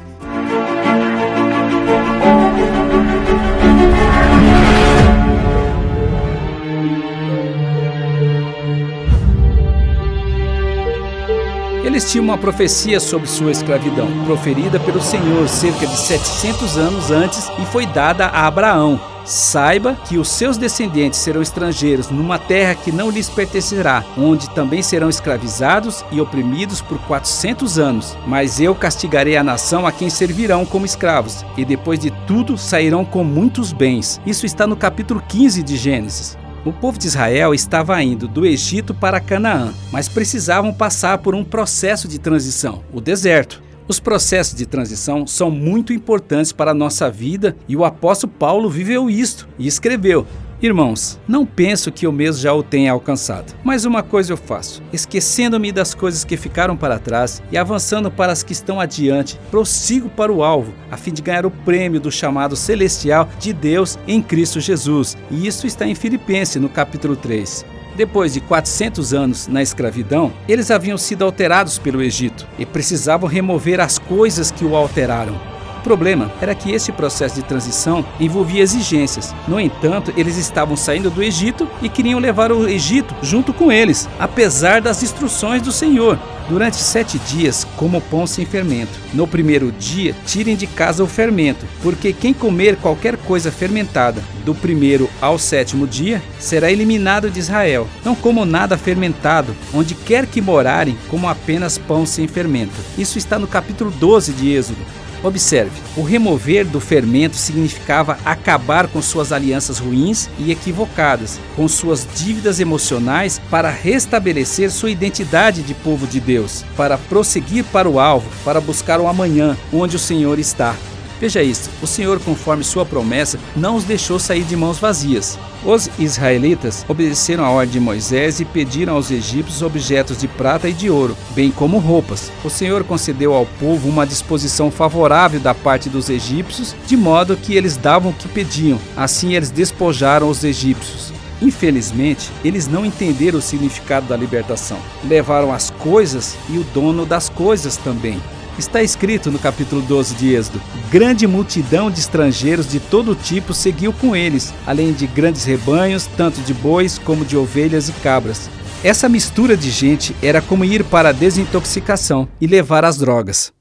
Existia 11.94 12.22
uma 12.22 12.38
profecia 12.38 12.98
sobre 12.98 13.28
sua 13.28 13.52
escravidão, 13.52 14.08
proferida 14.24 14.80
pelo 14.80 14.98
Senhor 14.98 15.46
cerca 15.46 15.86
de 15.86 15.94
700 15.94 16.78
anos 16.78 17.10
antes 17.10 17.52
e 17.58 17.66
foi 17.66 17.84
dada 17.84 18.28
a 18.28 18.46
Abraão. 18.46 18.98
Saiba 19.26 19.94
que 20.08 20.16
os 20.16 20.28
seus 20.28 20.56
descendentes 20.56 21.20
serão 21.20 21.42
estrangeiros 21.42 22.08
numa 22.08 22.38
terra 22.38 22.74
que 22.74 22.90
não 22.90 23.10
lhes 23.10 23.28
pertencerá, 23.28 24.02
onde 24.16 24.48
também 24.54 24.82
serão 24.82 25.10
escravizados 25.10 26.02
e 26.10 26.18
oprimidos 26.18 26.80
por 26.80 26.98
400 27.00 27.78
anos. 27.78 28.16
Mas 28.26 28.58
eu 28.58 28.74
castigarei 28.74 29.36
a 29.36 29.44
nação 29.44 29.86
a 29.86 29.92
quem 29.92 30.08
servirão 30.08 30.64
como 30.64 30.86
escravos, 30.86 31.44
e 31.58 31.64
depois 31.64 31.98
de 31.98 32.10
tudo 32.26 32.56
sairão 32.56 33.04
com 33.04 33.22
muitos 33.22 33.70
bens. 33.70 34.18
Isso 34.24 34.46
está 34.46 34.66
no 34.66 34.76
capítulo 34.76 35.22
15 35.28 35.62
de 35.62 35.76
Gênesis. 35.76 36.41
O 36.64 36.72
povo 36.72 36.96
de 36.96 37.08
Israel 37.08 37.52
estava 37.52 38.00
indo 38.04 38.28
do 38.28 38.46
Egito 38.46 38.94
para 38.94 39.18
Canaã, 39.18 39.74
mas 39.90 40.08
precisavam 40.08 40.72
passar 40.72 41.18
por 41.18 41.34
um 41.34 41.42
processo 41.42 42.06
de 42.06 42.20
transição 42.20 42.84
o 42.92 43.00
deserto. 43.00 43.60
Os 43.88 43.98
processos 43.98 44.54
de 44.54 44.64
transição 44.64 45.26
são 45.26 45.50
muito 45.50 45.92
importantes 45.92 46.52
para 46.52 46.70
a 46.70 46.74
nossa 46.74 47.10
vida 47.10 47.56
e 47.66 47.74
o 47.74 47.84
apóstolo 47.84 48.32
Paulo 48.38 48.70
viveu 48.70 49.10
isto 49.10 49.48
e 49.58 49.66
escreveu: 49.66 50.24
Irmãos, 50.62 51.18
não 51.26 51.44
penso 51.44 51.90
que 51.90 52.06
eu 52.06 52.12
mesmo 52.12 52.40
já 52.40 52.54
o 52.54 52.62
tenha 52.62 52.92
alcançado, 52.92 53.52
mas 53.64 53.84
uma 53.84 54.00
coisa 54.00 54.32
eu 54.32 54.36
faço: 54.36 54.80
esquecendo-me 54.92 55.72
das 55.72 55.92
coisas 55.92 56.22
que 56.22 56.36
ficaram 56.36 56.76
para 56.76 57.00
trás 57.00 57.42
e 57.50 57.58
avançando 57.58 58.12
para 58.12 58.30
as 58.30 58.44
que 58.44 58.52
estão 58.52 58.78
adiante, 58.78 59.40
prossigo 59.50 60.08
para 60.08 60.32
o 60.32 60.44
alvo, 60.44 60.72
a 60.88 60.96
fim 60.96 61.12
de 61.12 61.20
ganhar 61.20 61.44
o 61.44 61.50
prêmio 61.50 61.98
do 61.98 62.12
chamado 62.12 62.54
celestial 62.54 63.28
de 63.40 63.52
Deus 63.52 63.98
em 64.06 64.22
Cristo 64.22 64.60
Jesus. 64.60 65.16
E 65.32 65.48
isso 65.48 65.66
está 65.66 65.84
em 65.84 65.96
Filipenses, 65.96 66.62
no 66.62 66.68
capítulo 66.68 67.16
3. 67.16 67.66
Depois 67.96 68.32
de 68.32 68.40
400 68.40 69.12
anos 69.12 69.48
na 69.48 69.62
escravidão, 69.62 70.32
eles 70.48 70.70
haviam 70.70 70.96
sido 70.96 71.24
alterados 71.24 71.76
pelo 71.76 72.00
Egito 72.00 72.46
e 72.56 72.64
precisavam 72.64 73.28
remover 73.28 73.80
as 73.80 73.98
coisas 73.98 74.52
que 74.52 74.64
o 74.64 74.76
alteraram. 74.76 75.51
O 75.82 75.90
problema 75.92 76.30
era 76.40 76.54
que 76.54 76.70
esse 76.70 76.92
processo 76.92 77.34
de 77.34 77.42
transição 77.42 78.04
envolvia 78.20 78.62
exigências. 78.62 79.34
No 79.48 79.58
entanto, 79.58 80.14
eles 80.16 80.36
estavam 80.36 80.76
saindo 80.76 81.10
do 81.10 81.20
Egito 81.20 81.68
e 81.82 81.88
queriam 81.88 82.20
levar 82.20 82.52
o 82.52 82.68
Egito 82.68 83.12
junto 83.20 83.52
com 83.52 83.72
eles, 83.72 84.08
apesar 84.16 84.80
das 84.80 85.02
instruções 85.02 85.60
do 85.60 85.72
Senhor. 85.72 86.16
Durante 86.48 86.76
sete 86.76 87.18
dias, 87.18 87.66
como 87.76 88.00
pão 88.00 88.28
sem 88.28 88.46
fermento. 88.46 88.92
No 89.12 89.26
primeiro 89.26 89.72
dia, 89.72 90.14
tirem 90.24 90.54
de 90.54 90.68
casa 90.68 91.02
o 91.02 91.06
fermento, 91.08 91.66
porque 91.82 92.12
quem 92.12 92.32
comer 92.32 92.76
qualquer 92.76 93.16
coisa 93.16 93.50
fermentada 93.50 94.22
do 94.44 94.54
primeiro 94.54 95.10
ao 95.20 95.38
sétimo 95.38 95.86
dia 95.86 96.22
será 96.38 96.70
eliminado 96.70 97.28
de 97.28 97.40
Israel. 97.40 97.88
Não 98.04 98.14
comam 98.14 98.44
nada 98.44 98.78
fermentado, 98.78 99.54
onde 99.74 99.94
quer 99.94 100.26
que 100.26 100.40
morarem, 100.40 100.96
como 101.08 101.28
apenas 101.28 101.76
pão 101.76 102.06
sem 102.06 102.28
fermento. 102.28 102.74
Isso 102.96 103.18
está 103.18 103.36
no 103.36 103.48
capítulo 103.48 103.90
12 103.90 104.32
de 104.32 104.52
Êxodo. 104.52 105.01
Observe, 105.22 105.70
o 105.96 106.02
remover 106.02 106.66
do 106.66 106.80
fermento 106.80 107.36
significava 107.36 108.18
acabar 108.24 108.88
com 108.88 109.00
suas 109.00 109.32
alianças 109.32 109.78
ruins 109.78 110.28
e 110.38 110.50
equivocadas, 110.50 111.38
com 111.54 111.68
suas 111.68 112.06
dívidas 112.14 112.58
emocionais 112.58 113.40
para 113.50 113.70
restabelecer 113.70 114.70
sua 114.70 114.90
identidade 114.90 115.62
de 115.62 115.74
povo 115.74 116.06
de 116.06 116.18
Deus, 116.18 116.64
para 116.76 116.98
prosseguir 116.98 117.64
para 117.66 117.88
o 117.88 118.00
alvo, 118.00 118.28
para 118.44 118.60
buscar 118.60 119.00
o 119.00 119.06
amanhã, 119.06 119.56
onde 119.72 119.96
o 119.96 120.00
Senhor 120.00 120.38
está. 120.38 120.74
Veja 121.22 121.40
isso: 121.40 121.70
o 121.80 121.86
Senhor, 121.86 122.18
conforme 122.18 122.64
sua 122.64 122.84
promessa, 122.84 123.38
não 123.54 123.76
os 123.76 123.84
deixou 123.84 124.18
sair 124.18 124.42
de 124.42 124.56
mãos 124.56 124.80
vazias. 124.80 125.38
Os 125.64 125.88
israelitas 125.96 126.84
obedeceram 126.88 127.44
a 127.44 127.50
ordem 127.50 127.74
de 127.74 127.78
Moisés 127.78 128.40
e 128.40 128.44
pediram 128.44 128.96
aos 128.96 129.08
egípcios 129.08 129.62
objetos 129.62 130.18
de 130.18 130.26
prata 130.26 130.68
e 130.68 130.72
de 130.72 130.90
ouro, 130.90 131.16
bem 131.30 131.52
como 131.52 131.78
roupas. 131.78 132.32
O 132.42 132.50
Senhor 132.50 132.82
concedeu 132.82 133.34
ao 133.34 133.46
povo 133.46 133.88
uma 133.88 134.04
disposição 134.04 134.68
favorável 134.68 135.38
da 135.38 135.54
parte 135.54 135.88
dos 135.88 136.10
egípcios, 136.10 136.74
de 136.88 136.96
modo 136.96 137.36
que 137.36 137.54
eles 137.54 137.76
davam 137.76 138.10
o 138.10 138.14
que 138.14 138.26
pediam. 138.26 138.80
Assim 138.96 139.36
eles 139.36 139.52
despojaram 139.52 140.28
os 140.28 140.42
egípcios. 140.42 141.12
Infelizmente, 141.40 142.32
eles 142.44 142.66
não 142.66 142.84
entenderam 142.84 143.38
o 143.38 143.42
significado 143.42 144.08
da 144.08 144.16
libertação. 144.16 144.78
Levaram 145.04 145.52
as 145.52 145.70
coisas 145.70 146.36
e 146.48 146.58
o 146.58 146.64
dono 146.74 147.06
das 147.06 147.28
coisas 147.28 147.76
também. 147.76 148.20
Está 148.58 148.82
escrito 148.82 149.30
no 149.30 149.38
capítulo 149.38 149.80
12 149.80 150.14
de 150.14 150.34
Êxodo: 150.34 150.60
Grande 150.90 151.26
multidão 151.26 151.90
de 151.90 152.00
estrangeiros 152.00 152.68
de 152.68 152.78
todo 152.78 153.14
tipo 153.14 153.54
seguiu 153.54 153.92
com 153.94 154.14
eles, 154.14 154.52
além 154.66 154.92
de 154.92 155.06
grandes 155.06 155.44
rebanhos, 155.44 156.06
tanto 156.16 156.40
de 156.42 156.52
bois 156.52 156.98
como 156.98 157.24
de 157.24 157.36
ovelhas 157.36 157.88
e 157.88 157.92
cabras. 157.92 158.50
Essa 158.84 159.08
mistura 159.08 159.56
de 159.56 159.70
gente 159.70 160.14
era 160.22 160.42
como 160.42 160.64
ir 160.64 160.84
para 160.84 161.10
a 161.10 161.12
desintoxicação 161.12 162.28
e 162.40 162.46
levar 162.46 162.84
as 162.84 162.98
drogas. 162.98 163.52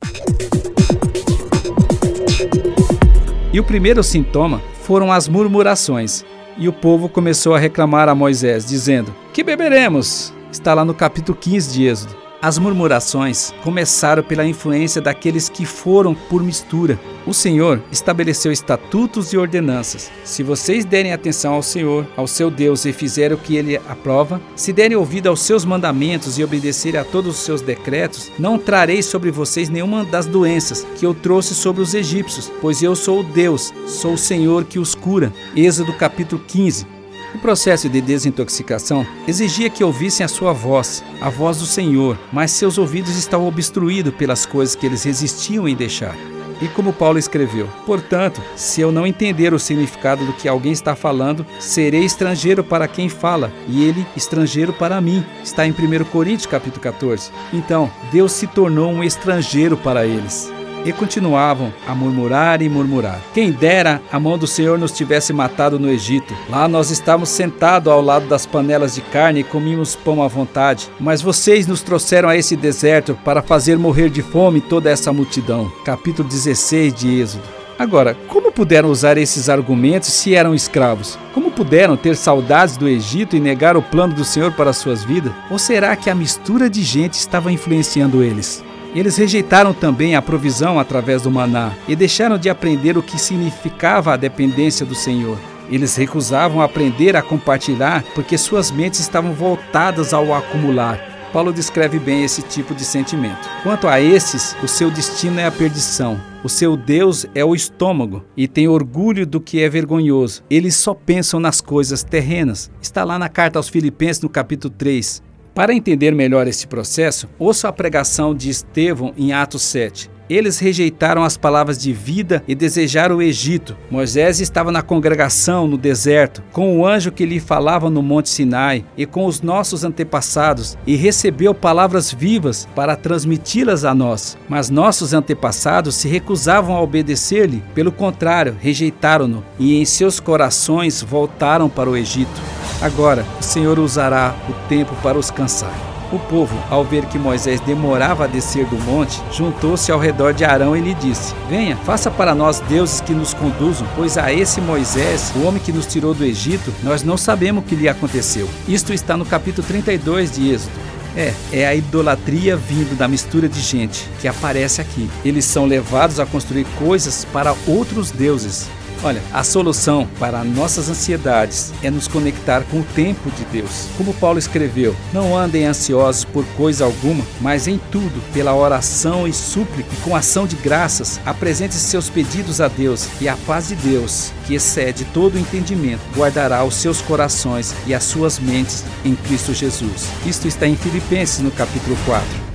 E 3.53 3.59
o 3.59 3.63
primeiro 3.63 4.03
sintoma 4.03 4.61
foram 4.83 5.11
as 5.11 5.27
murmurações. 5.27 6.25
E 6.57 6.67
o 6.67 6.73
povo 6.73 7.07
começou 7.07 7.55
a 7.55 7.59
reclamar 7.59 8.09
a 8.09 8.15
Moisés, 8.15 8.65
dizendo: 8.65 9.15
Que 9.31 9.41
beberemos? 9.41 10.33
Está 10.51 10.73
lá 10.73 10.83
no 10.83 10.93
capítulo 10.93 11.37
15 11.37 11.73
de 11.73 11.85
Êxodo. 11.85 12.20
As 12.41 12.57
murmurações 12.57 13.53
começaram 13.63 14.23
pela 14.23 14.43
influência 14.43 14.99
daqueles 14.99 15.47
que 15.47 15.63
foram 15.63 16.15
por 16.15 16.41
mistura. 16.41 16.99
O 17.23 17.35
Senhor 17.35 17.79
estabeleceu 17.91 18.51
estatutos 18.51 19.31
e 19.31 19.37
ordenanças. 19.37 20.11
Se 20.23 20.41
vocês 20.41 20.83
derem 20.83 21.13
atenção 21.13 21.53
ao 21.53 21.61
Senhor, 21.61 22.07
ao 22.17 22.25
seu 22.25 22.49
Deus, 22.49 22.83
e 22.83 22.91
fizerem 22.91 23.37
o 23.37 23.39
que 23.39 23.55
ele 23.55 23.77
aprova, 23.87 24.41
se 24.55 24.73
derem 24.73 24.97
ouvido 24.97 25.27
aos 25.27 25.41
seus 25.41 25.63
mandamentos 25.63 26.39
e 26.39 26.43
obedecerem 26.43 26.99
a 26.99 27.03
todos 27.03 27.35
os 27.35 27.45
seus 27.45 27.61
decretos, 27.61 28.31
não 28.39 28.57
trarei 28.57 29.03
sobre 29.03 29.29
vocês 29.29 29.69
nenhuma 29.69 30.03
das 30.03 30.25
doenças 30.25 30.83
que 30.97 31.05
eu 31.05 31.13
trouxe 31.13 31.53
sobre 31.53 31.83
os 31.83 31.93
egípcios, 31.93 32.51
pois 32.59 32.81
eu 32.81 32.95
sou 32.95 33.19
o 33.19 33.23
Deus, 33.23 33.71
sou 33.85 34.13
o 34.13 34.17
Senhor 34.17 34.65
que 34.65 34.79
os 34.79 34.95
cura. 34.95 35.31
Êxodo 35.55 35.93
capítulo 35.93 36.41
15. 36.47 36.87
O 37.33 37.39
processo 37.39 37.87
de 37.87 38.01
desintoxicação 38.01 39.05
exigia 39.27 39.69
que 39.69 39.83
ouvissem 39.83 40.23
a 40.25 40.27
sua 40.27 40.51
voz, 40.51 41.03
a 41.21 41.29
voz 41.29 41.57
do 41.57 41.65
Senhor, 41.65 42.19
mas 42.31 42.51
seus 42.51 42.77
ouvidos 42.77 43.15
estavam 43.15 43.47
obstruídos 43.47 44.13
pelas 44.13 44.45
coisas 44.45 44.75
que 44.75 44.85
eles 44.85 45.03
resistiam 45.03 45.67
em 45.67 45.75
deixar. 45.75 46.15
E 46.61 46.67
como 46.67 46.93
Paulo 46.93 47.17
escreveu: 47.17 47.67
Portanto, 47.85 48.41
se 48.55 48.81
eu 48.81 48.91
não 48.91 49.07
entender 49.07 49.53
o 49.53 49.59
significado 49.59 50.25
do 50.25 50.33
que 50.33 50.47
alguém 50.47 50.73
está 50.73 50.95
falando, 50.95 51.45
serei 51.59 52.03
estrangeiro 52.03 52.63
para 52.63 52.87
quem 52.87 53.09
fala, 53.09 53.51
e 53.67 53.83
ele 53.83 54.05
estrangeiro 54.15 54.73
para 54.73 55.01
mim. 55.01 55.25
Está 55.43 55.65
em 55.65 55.71
1 55.71 56.03
Coríntios 56.11 56.45
capítulo 56.45 56.81
14. 56.81 57.31
Então, 57.51 57.89
Deus 58.11 58.33
se 58.33 58.45
tornou 58.45 58.91
um 58.91 59.03
estrangeiro 59.03 59.75
para 59.77 60.05
eles 60.05 60.51
e 60.85 60.91
continuavam 60.91 61.73
a 61.87 61.93
murmurar 61.93 62.61
e 62.61 62.69
murmurar. 62.69 63.21
Quem 63.33 63.51
dera 63.51 64.01
a 64.11 64.19
mão 64.19 64.37
do 64.37 64.47
Senhor 64.47 64.77
nos 64.77 64.91
tivesse 64.91 65.33
matado 65.33 65.79
no 65.79 65.89
Egito. 65.89 66.35
Lá 66.49 66.67
nós 66.67 66.89
estávamos 66.89 67.29
sentados 67.29 67.91
ao 67.91 68.01
lado 68.01 68.27
das 68.27 68.45
panelas 68.45 68.95
de 68.95 69.01
carne 69.01 69.41
e 69.41 69.43
comíamos 69.43 69.95
pão 69.95 70.21
à 70.21 70.27
vontade. 70.27 70.89
Mas 70.99 71.21
vocês 71.21 71.67
nos 71.67 71.81
trouxeram 71.81 72.29
a 72.29 72.35
esse 72.35 72.55
deserto 72.55 73.17
para 73.23 73.41
fazer 73.41 73.77
morrer 73.77 74.09
de 74.09 74.21
fome 74.21 74.61
toda 74.61 74.89
essa 74.89 75.13
multidão. 75.13 75.71
Capítulo 75.85 76.27
16 76.27 76.93
de 76.93 77.19
Êxodo. 77.19 77.61
Agora, 77.81 78.15
como 78.27 78.51
puderam 78.51 78.91
usar 78.91 79.17
esses 79.17 79.49
argumentos 79.49 80.09
se 80.13 80.35
eram 80.35 80.53
escravos? 80.53 81.17
Como 81.33 81.49
puderam 81.49 81.97
ter 81.97 82.15
saudades 82.15 82.77
do 82.77 82.87
Egito 82.87 83.35
e 83.35 83.39
negar 83.39 83.75
o 83.75 83.81
plano 83.81 84.13
do 84.13 84.23
Senhor 84.23 84.51
para 84.51 84.71
suas 84.71 85.03
vidas? 85.03 85.33
Ou 85.49 85.57
será 85.57 85.95
que 85.95 86.07
a 86.07 86.13
mistura 86.13 86.69
de 86.69 86.83
gente 86.83 87.13
estava 87.13 87.51
influenciando 87.51 88.21
eles? 88.21 88.63
Eles 88.93 89.15
rejeitaram 89.15 89.73
também 89.73 90.15
a 90.15 90.21
provisão 90.21 90.77
através 90.77 91.21
do 91.21 91.31
maná 91.31 91.71
e 91.87 91.95
deixaram 91.95 92.37
de 92.37 92.49
aprender 92.49 92.97
o 92.97 93.03
que 93.03 93.19
significava 93.19 94.13
a 94.13 94.17
dependência 94.17 94.85
do 94.85 94.93
Senhor. 94.93 95.37
Eles 95.69 95.95
recusavam 95.95 96.61
aprender 96.61 97.15
a 97.15 97.21
compartilhar 97.21 98.03
porque 98.13 98.37
suas 98.37 98.69
mentes 98.69 98.99
estavam 98.99 99.31
voltadas 99.31 100.13
ao 100.13 100.33
acumular. 100.33 100.99
Paulo 101.31 101.53
descreve 101.53 101.97
bem 101.97 102.25
esse 102.25 102.41
tipo 102.41 102.75
de 102.75 102.83
sentimento. 102.83 103.47
Quanto 103.63 103.87
a 103.87 104.01
esses, 104.01 104.53
o 104.61 104.67
seu 104.67 104.91
destino 104.91 105.39
é 105.39 105.45
a 105.45 105.51
perdição. 105.51 106.19
O 106.43 106.49
seu 106.49 106.75
Deus 106.75 107.25
é 107.33 107.45
o 107.45 107.55
estômago 107.55 108.25
e 108.35 108.49
tem 108.49 108.67
orgulho 108.67 109.25
do 109.25 109.39
que 109.39 109.61
é 109.61 109.69
vergonhoso. 109.69 110.43
Eles 110.49 110.75
só 110.75 110.93
pensam 110.93 111.39
nas 111.39 111.61
coisas 111.61 112.03
terrenas. 112.03 112.69
Está 112.81 113.05
lá 113.05 113.17
na 113.17 113.29
carta 113.29 113.57
aos 113.57 113.69
Filipenses, 113.69 114.21
no 114.21 114.27
capítulo 114.27 114.73
3. 114.77 115.23
Para 115.53 115.73
entender 115.73 116.15
melhor 116.15 116.47
este 116.47 116.65
processo, 116.65 117.27
ouça 117.37 117.67
a 117.67 117.73
pregação 117.73 118.33
de 118.33 118.49
Estevão 118.49 119.13
em 119.17 119.33
Atos 119.33 119.63
7. 119.63 120.09
Eles 120.29 120.59
rejeitaram 120.59 121.25
as 121.25 121.35
palavras 121.35 121.77
de 121.77 121.91
vida 121.91 122.41
e 122.47 122.55
desejaram 122.55 123.17
o 123.17 123.21
Egito. 123.21 123.75
Moisés 123.89 124.39
estava 124.39 124.71
na 124.71 124.81
congregação 124.81 125.67
no 125.67 125.77
deserto, 125.77 126.41
com 126.53 126.79
o 126.79 126.87
anjo 126.87 127.11
que 127.11 127.25
lhe 127.25 127.37
falava 127.37 127.89
no 127.89 128.01
Monte 128.01 128.29
Sinai 128.29 128.85
e 128.95 129.05
com 129.05 129.25
os 129.25 129.41
nossos 129.41 129.83
antepassados, 129.83 130.77
e 130.87 130.95
recebeu 130.95 131.53
palavras 131.53 132.13
vivas 132.13 132.65
para 132.73 132.95
transmiti-las 132.95 133.83
a 133.83 133.93
nós. 133.93 134.37
Mas 134.47 134.69
nossos 134.69 135.13
antepassados 135.13 135.95
se 135.95 136.07
recusavam 136.07 136.77
a 136.77 136.81
obedecer-lhe, 136.81 137.61
pelo 137.75 137.91
contrário, 137.91 138.55
rejeitaram-no 138.57 139.43
e 139.59 139.75
em 139.75 139.83
seus 139.83 140.17
corações 140.17 141.01
voltaram 141.01 141.67
para 141.67 141.89
o 141.89 141.97
Egito. 141.97 142.60
Agora, 142.81 143.23
o 143.39 143.43
Senhor 143.43 143.77
usará 143.77 144.33
o 144.49 144.53
tempo 144.67 144.95
para 145.03 145.17
os 145.17 145.29
cansar. 145.29 145.73
O 146.11 146.19
povo, 146.19 146.53
ao 146.69 146.83
ver 146.83 147.05
que 147.05 147.17
Moisés 147.17 147.61
demorava 147.61 148.25
a 148.25 148.27
descer 148.27 148.65
do 148.65 148.75
monte, 148.79 149.21
juntou-se 149.31 149.89
ao 149.91 149.99
redor 149.99 150.33
de 150.33 150.43
Arão 150.43 150.75
e 150.75 150.81
lhe 150.81 150.93
disse: 150.93 151.33
Venha, 151.47 151.77
faça 151.77 152.11
para 152.11 152.35
nós 152.35 152.59
deuses 152.59 152.99
que 152.99 153.13
nos 153.13 153.33
conduzam, 153.33 153.87
pois 153.95 154.17
a 154.17 154.33
esse 154.33 154.59
Moisés, 154.59 155.31
o 155.37 155.43
homem 155.43 155.61
que 155.61 155.71
nos 155.71 155.85
tirou 155.85 156.13
do 156.13 156.25
Egito, 156.25 156.73
nós 156.83 157.01
não 157.01 157.15
sabemos 157.15 157.63
o 157.63 157.65
que 157.65 157.75
lhe 157.75 157.87
aconteceu. 157.87 158.49
Isto 158.67 158.91
está 158.93 159.15
no 159.15 159.25
capítulo 159.25 159.65
32 159.65 160.31
de 160.31 160.51
Êxodo. 160.51 160.91
É, 161.15 161.33
é 161.51 161.67
a 161.67 161.75
idolatria 161.75 162.55
vindo 162.55 162.97
da 162.97 163.07
mistura 163.07 163.47
de 163.47 163.59
gente 163.59 164.09
que 164.19 164.27
aparece 164.27 164.81
aqui. 164.81 165.09
Eles 165.23 165.45
são 165.45 165.65
levados 165.65 166.19
a 166.19 166.25
construir 166.25 166.65
coisas 166.77 167.25
para 167.25 167.53
outros 167.67 168.11
deuses. 168.11 168.69
Olha, 169.03 169.21
a 169.33 169.43
solução 169.43 170.07
para 170.19 170.43
nossas 170.43 170.87
ansiedades 170.87 171.73
é 171.81 171.89
nos 171.89 172.07
conectar 172.07 172.61
com 172.69 172.81
o 172.81 172.83
tempo 172.83 173.31
de 173.31 173.43
Deus. 173.45 173.87
Como 173.97 174.13
Paulo 174.13 174.37
escreveu: 174.37 174.95
Não 175.11 175.35
andem 175.35 175.65
ansiosos 175.65 176.23
por 176.23 176.45
coisa 176.55 176.85
alguma, 176.85 177.25
mas 177.39 177.67
em 177.67 177.79
tudo, 177.91 178.21
pela 178.31 178.53
oração 178.53 179.27
e 179.27 179.33
súplica 179.33 179.89
com 180.03 180.15
ação 180.15 180.45
de 180.45 180.55
graças, 180.55 181.19
apresente 181.25 181.73
seus 181.73 182.09
pedidos 182.09 182.61
a 182.61 182.67
Deus, 182.67 183.07
e 183.19 183.27
a 183.27 183.35
paz 183.47 183.69
de 183.69 183.75
Deus, 183.75 184.31
que 184.45 184.53
excede 184.53 185.03
todo 185.05 185.35
o 185.35 185.39
entendimento, 185.39 186.01
guardará 186.15 186.63
os 186.63 186.75
seus 186.75 187.01
corações 187.01 187.73
e 187.87 187.93
as 187.95 188.03
suas 188.03 188.37
mentes 188.37 188.83
em 189.03 189.15
Cristo 189.15 189.53
Jesus. 189.53 190.07
Isto 190.25 190.47
está 190.47 190.67
em 190.67 190.75
Filipenses 190.75 191.39
no 191.39 191.49
capítulo 191.49 191.97
4. 192.05 192.50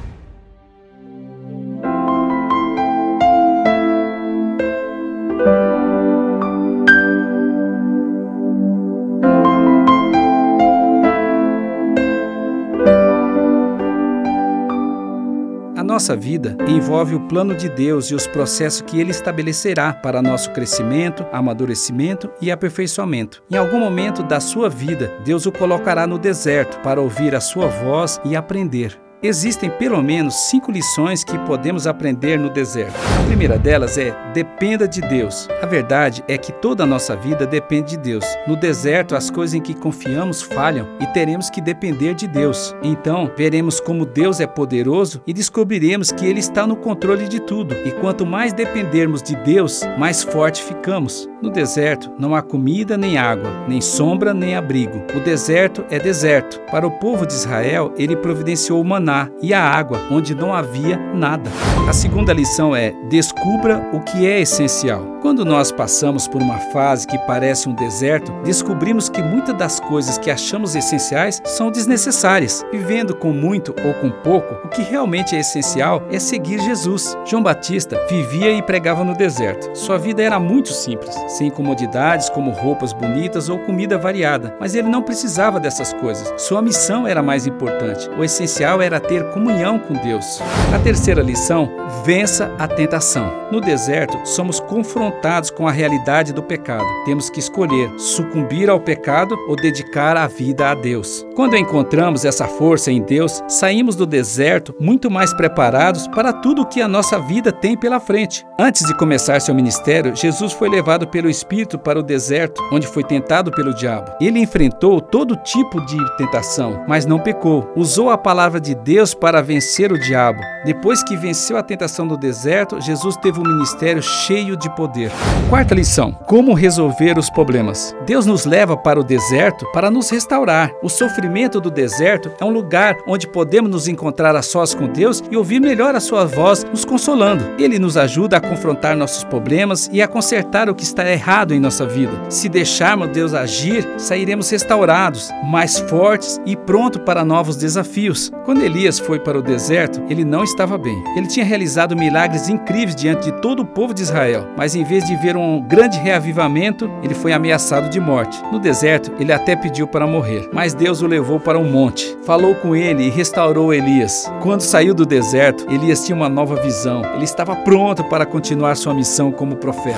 Nossa 15.96 16.14
vida 16.14 16.54
envolve 16.68 17.14
o 17.14 17.20
plano 17.20 17.54
de 17.54 17.70
Deus 17.70 18.10
e 18.10 18.14
os 18.14 18.26
processos 18.26 18.82
que 18.82 19.00
Ele 19.00 19.12
estabelecerá 19.12 19.94
para 19.94 20.20
nosso 20.20 20.50
crescimento, 20.50 21.24
amadurecimento 21.32 22.30
e 22.38 22.50
aperfeiçoamento. 22.50 23.42
Em 23.50 23.56
algum 23.56 23.80
momento 23.80 24.22
da 24.22 24.38
sua 24.38 24.68
vida, 24.68 25.18
Deus 25.24 25.46
o 25.46 25.52
colocará 25.52 26.06
no 26.06 26.18
deserto 26.18 26.78
para 26.80 27.00
ouvir 27.00 27.34
a 27.34 27.40
sua 27.40 27.68
voz 27.68 28.20
e 28.26 28.36
aprender. 28.36 29.05
Existem 29.26 29.68
pelo 29.68 30.00
menos 30.00 30.36
cinco 30.36 30.70
lições 30.70 31.24
que 31.24 31.36
podemos 31.40 31.88
aprender 31.88 32.38
no 32.38 32.48
deserto. 32.48 32.94
A 33.20 33.26
primeira 33.26 33.58
delas 33.58 33.98
é: 33.98 34.14
dependa 34.32 34.86
de 34.86 35.00
Deus. 35.00 35.48
A 35.60 35.66
verdade 35.66 36.22
é 36.28 36.38
que 36.38 36.52
toda 36.52 36.84
a 36.84 36.86
nossa 36.86 37.16
vida 37.16 37.44
depende 37.44 37.96
de 37.96 37.96
Deus. 37.96 38.24
No 38.46 38.54
deserto, 38.54 39.16
as 39.16 39.28
coisas 39.28 39.54
em 39.54 39.60
que 39.60 39.74
confiamos 39.74 40.42
falham 40.42 40.86
e 41.00 41.06
teremos 41.08 41.50
que 41.50 41.60
depender 41.60 42.14
de 42.14 42.28
Deus. 42.28 42.72
Então, 42.84 43.28
veremos 43.36 43.80
como 43.80 44.06
Deus 44.06 44.38
é 44.38 44.46
poderoso 44.46 45.20
e 45.26 45.32
descobriremos 45.32 46.12
que 46.12 46.24
Ele 46.24 46.38
está 46.38 46.64
no 46.64 46.76
controle 46.76 47.26
de 47.26 47.40
tudo. 47.40 47.74
E 47.84 47.90
quanto 47.90 48.24
mais 48.24 48.52
dependermos 48.52 49.24
de 49.24 49.34
Deus, 49.34 49.82
mais 49.98 50.22
forte 50.22 50.62
ficamos. 50.62 51.28
No 51.42 51.50
deserto, 51.50 52.12
não 52.16 52.32
há 52.32 52.42
comida 52.42 52.96
nem 52.96 53.18
água, 53.18 53.50
nem 53.66 53.80
sombra 53.80 54.32
nem 54.32 54.54
abrigo. 54.54 55.02
O 55.16 55.20
deserto 55.20 55.84
é 55.90 55.98
deserto. 55.98 56.60
Para 56.70 56.86
o 56.86 56.92
povo 56.92 57.26
de 57.26 57.32
Israel, 57.32 57.92
ele 57.98 58.14
providenciou 58.14 58.80
o 58.80 58.84
maná 58.84 59.15
maná 59.16 59.30
e 59.40 59.54
a 59.54 59.62
água 59.62 60.00
onde 60.10 60.34
não 60.34 60.52
havia 60.52 60.98
nada. 61.14 61.50
A 61.88 61.92
segunda 61.92 62.32
lição 62.32 62.74
é: 62.74 62.92
descubra 63.08 63.88
o 63.92 64.00
que 64.00 64.26
é 64.26 64.40
essencial. 64.40 65.16
Quando 65.22 65.44
nós 65.44 65.72
passamos 65.72 66.28
por 66.28 66.40
uma 66.40 66.58
fase 66.72 67.06
que 67.06 67.18
parece 67.26 67.68
um 67.68 67.74
deserto, 67.74 68.32
descobrimos 68.44 69.08
que 69.08 69.22
muitas 69.22 69.56
das 69.56 69.80
coisas 69.80 70.18
que 70.18 70.30
achamos 70.30 70.76
essenciais 70.76 71.42
são 71.44 71.70
desnecessárias. 71.70 72.64
Vivendo 72.70 73.14
com 73.14 73.32
muito 73.32 73.74
ou 73.84 73.94
com 73.94 74.10
pouco, 74.22 74.54
o 74.64 74.68
que 74.68 74.82
realmente 74.82 75.34
é 75.34 75.40
essencial 75.40 76.02
é 76.12 76.18
seguir 76.18 76.60
Jesus. 76.60 77.16
João 77.24 77.42
Batista 77.42 78.00
vivia 78.08 78.52
e 78.52 78.62
pregava 78.62 79.02
no 79.02 79.16
deserto. 79.16 79.76
Sua 79.76 79.98
vida 79.98 80.22
era 80.22 80.38
muito 80.38 80.68
simples, 80.68 81.12
sem 81.26 81.50
comodidades 81.50 82.30
como 82.30 82.52
roupas 82.52 82.92
bonitas 82.92 83.48
ou 83.48 83.58
comida 83.58 83.98
variada, 83.98 84.54
mas 84.60 84.74
ele 84.74 84.88
não 84.88 85.02
precisava 85.02 85.58
dessas 85.58 85.92
coisas. 85.94 86.40
Sua 86.40 86.62
missão 86.62 87.06
era 87.06 87.22
mais 87.22 87.46
importante. 87.46 88.08
O 88.16 88.22
essencial 88.22 88.80
era 88.80 88.95
ter 89.00 89.30
comunhão 89.30 89.78
com 89.78 89.94
Deus. 89.94 90.40
A 90.74 90.78
terceira 90.78 91.22
lição: 91.22 91.70
vença 92.04 92.54
a 92.58 92.66
tentação. 92.66 93.46
No 93.50 93.60
deserto, 93.60 94.18
somos 94.24 94.58
confrontados 94.58 95.50
com 95.50 95.68
a 95.68 95.72
realidade 95.72 96.32
do 96.32 96.42
pecado. 96.42 96.84
Temos 97.04 97.30
que 97.30 97.38
escolher 97.38 97.90
sucumbir 97.98 98.68
ao 98.68 98.80
pecado 98.80 99.36
ou 99.48 99.56
dedicar 99.56 100.16
a 100.16 100.26
vida 100.26 100.70
a 100.70 100.74
Deus. 100.74 101.26
Quando 101.34 101.56
encontramos 101.56 102.24
essa 102.24 102.46
força 102.46 102.90
em 102.90 103.02
Deus, 103.02 103.42
saímos 103.48 103.94
do 103.94 104.06
deserto 104.06 104.74
muito 104.80 105.10
mais 105.10 105.32
preparados 105.32 106.08
para 106.08 106.32
tudo 106.32 106.62
o 106.62 106.66
que 106.66 106.80
a 106.80 106.88
nossa 106.88 107.18
vida 107.18 107.52
tem 107.52 107.76
pela 107.76 108.00
frente. 108.00 108.44
Antes 108.58 108.86
de 108.86 108.96
começar 108.96 109.40
seu 109.40 109.54
ministério, 109.54 110.14
Jesus 110.16 110.52
foi 110.52 110.68
levado 110.68 111.06
pelo 111.06 111.30
Espírito 111.30 111.78
para 111.78 111.98
o 111.98 112.02
deserto, 112.02 112.62
onde 112.72 112.86
foi 112.86 113.04
tentado 113.04 113.50
pelo 113.50 113.74
diabo. 113.74 114.12
Ele 114.20 114.40
enfrentou 114.40 115.00
todo 115.00 115.36
tipo 115.36 115.80
de 115.84 115.96
tentação, 116.16 116.84
mas 116.88 117.06
não 117.06 117.18
pecou. 117.18 117.70
Usou 117.76 118.10
a 118.10 118.18
palavra 118.18 118.60
de 118.60 118.74
Deus 118.86 119.14
para 119.14 119.42
vencer 119.42 119.90
o 119.90 119.98
diabo. 119.98 120.40
Depois 120.64 121.02
que 121.02 121.16
venceu 121.16 121.56
a 121.56 121.62
tentação 121.62 122.06
do 122.06 122.16
deserto, 122.16 122.80
Jesus 122.80 123.16
teve 123.16 123.40
um 123.40 123.42
ministério 123.42 124.00
cheio 124.00 124.56
de 124.56 124.70
poder. 124.76 125.10
Quarta 125.48 125.74
lição: 125.74 126.12
como 126.24 126.54
resolver 126.54 127.18
os 127.18 127.28
problemas. 127.28 127.96
Deus 128.06 128.26
nos 128.26 128.44
leva 128.44 128.76
para 128.76 129.00
o 129.00 129.02
deserto 129.02 129.66
para 129.72 129.90
nos 129.90 130.08
restaurar. 130.08 130.70
O 130.84 130.88
sofrimento 130.88 131.60
do 131.60 131.68
deserto 131.68 132.30
é 132.40 132.44
um 132.44 132.50
lugar 132.50 132.96
onde 133.08 133.26
podemos 133.26 133.68
nos 133.68 133.88
encontrar 133.88 134.36
a 134.36 134.42
sós 134.42 134.72
com 134.72 134.86
Deus 134.86 135.20
e 135.32 135.36
ouvir 135.36 135.58
melhor 135.58 135.96
a 135.96 136.00
sua 136.00 136.24
voz 136.24 136.62
nos 136.62 136.84
consolando. 136.84 137.44
Ele 137.58 137.80
nos 137.80 137.96
ajuda 137.96 138.36
a 138.36 138.40
confrontar 138.40 138.96
nossos 138.96 139.24
problemas 139.24 139.90
e 139.92 140.00
a 140.00 140.06
consertar 140.06 140.70
o 140.70 140.74
que 140.76 140.84
está 140.84 141.10
errado 141.10 141.52
em 141.52 141.58
nossa 141.58 141.84
vida. 141.84 142.12
Se 142.28 142.48
deixarmos 142.48 143.08
Deus 143.08 143.34
agir, 143.34 143.84
sairemos 143.98 144.48
restaurados, 144.48 145.28
mais 145.42 145.80
fortes 145.80 146.40
e 146.46 146.54
prontos 146.54 147.02
para 147.04 147.24
novos 147.24 147.56
desafios. 147.56 148.30
Quando 148.44 148.62
ele 148.62 148.75
Elias 148.76 148.98
foi 148.98 149.18
para 149.18 149.38
o 149.38 149.42
deserto, 149.42 150.02
ele 150.06 150.22
não 150.22 150.44
estava 150.44 150.76
bem. 150.76 151.02
Ele 151.16 151.26
tinha 151.26 151.46
realizado 151.46 151.96
milagres 151.96 152.50
incríveis 152.50 152.94
diante 152.94 153.32
de 153.32 153.40
todo 153.40 153.60
o 153.60 153.64
povo 153.64 153.94
de 153.94 154.02
Israel, 154.02 154.48
mas 154.54 154.74
em 154.74 154.84
vez 154.84 155.02
de 155.06 155.16
ver 155.16 155.34
um 155.34 155.62
grande 155.62 155.98
reavivamento, 155.98 156.90
ele 157.02 157.14
foi 157.14 157.32
ameaçado 157.32 157.88
de 157.88 157.98
morte. 157.98 158.38
No 158.52 158.58
deserto, 158.58 159.10
ele 159.18 159.32
até 159.32 159.56
pediu 159.56 159.88
para 159.88 160.06
morrer, 160.06 160.50
mas 160.52 160.74
Deus 160.74 161.00
o 161.00 161.06
levou 161.06 161.40
para 161.40 161.58
um 161.58 161.64
monte, 161.64 162.18
falou 162.26 162.54
com 162.54 162.76
ele 162.76 163.04
e 163.04 163.08
restaurou 163.08 163.72
Elias. 163.72 164.30
Quando 164.42 164.60
saiu 164.60 164.92
do 164.92 165.06
deserto, 165.06 165.66
Elias 165.72 166.04
tinha 166.04 166.14
uma 166.14 166.28
nova 166.28 166.56
visão. 166.56 167.02
Ele 167.14 167.24
estava 167.24 167.56
pronto 167.56 168.04
para 168.04 168.26
continuar 168.26 168.76
sua 168.76 168.92
missão 168.92 169.32
como 169.32 169.56
profeta. 169.56 169.96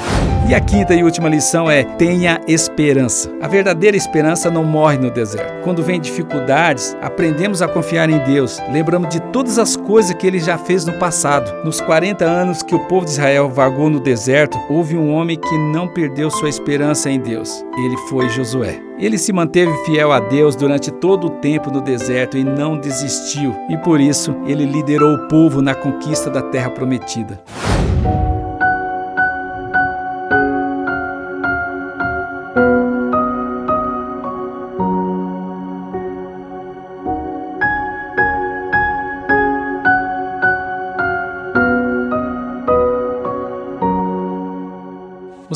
E 0.48 0.54
a 0.54 0.60
quinta 0.60 0.94
e 0.94 1.02
última 1.02 1.28
lição 1.28 1.68
é: 1.68 1.82
tenha 1.82 2.40
esperança. 2.46 3.28
A 3.42 3.48
verdadeira 3.48 3.96
esperança 3.96 4.48
não 4.50 4.62
morre 4.62 4.98
no 4.98 5.10
deserto. 5.10 5.64
Quando 5.64 5.82
vem 5.82 6.00
dificuldades, 6.00 6.96
aprendemos 7.02 7.60
a 7.60 7.66
confiar 7.66 8.08
em 8.08 8.18
Deus 8.20 8.62
lembramos 8.70 9.08
de 9.08 9.20
todas 9.32 9.58
as 9.58 9.76
coisas 9.76 10.14
que 10.14 10.26
ele 10.26 10.38
já 10.38 10.58
fez 10.58 10.84
no 10.84 10.92
passado. 10.94 11.64
Nos 11.64 11.80
40 11.80 12.24
anos 12.24 12.62
que 12.62 12.74
o 12.74 12.84
povo 12.86 13.04
de 13.04 13.12
Israel 13.12 13.48
vagou 13.48 13.90
no 13.90 14.00
deserto, 14.00 14.58
houve 14.68 14.96
um 14.96 15.12
homem 15.12 15.36
que 15.36 15.58
não 15.58 15.88
perdeu 15.88 16.30
sua 16.30 16.48
esperança 16.48 17.10
em 17.10 17.18
Deus. 17.18 17.64
Ele 17.76 17.96
foi 18.08 18.28
Josué. 18.28 18.80
Ele 18.98 19.16
se 19.16 19.32
manteve 19.32 19.72
fiel 19.84 20.12
a 20.12 20.20
Deus 20.20 20.56
durante 20.56 20.90
todo 20.90 21.28
o 21.28 21.30
tempo 21.30 21.70
no 21.70 21.80
deserto 21.80 22.36
e 22.36 22.42
não 22.42 22.76
desistiu, 22.76 23.54
e 23.68 23.76
por 23.78 24.00
isso 24.00 24.34
ele 24.44 24.64
liderou 24.64 25.14
o 25.14 25.28
povo 25.28 25.62
na 25.62 25.74
conquista 25.74 26.28
da 26.28 26.42
terra 26.42 26.70
prometida. 26.70 27.40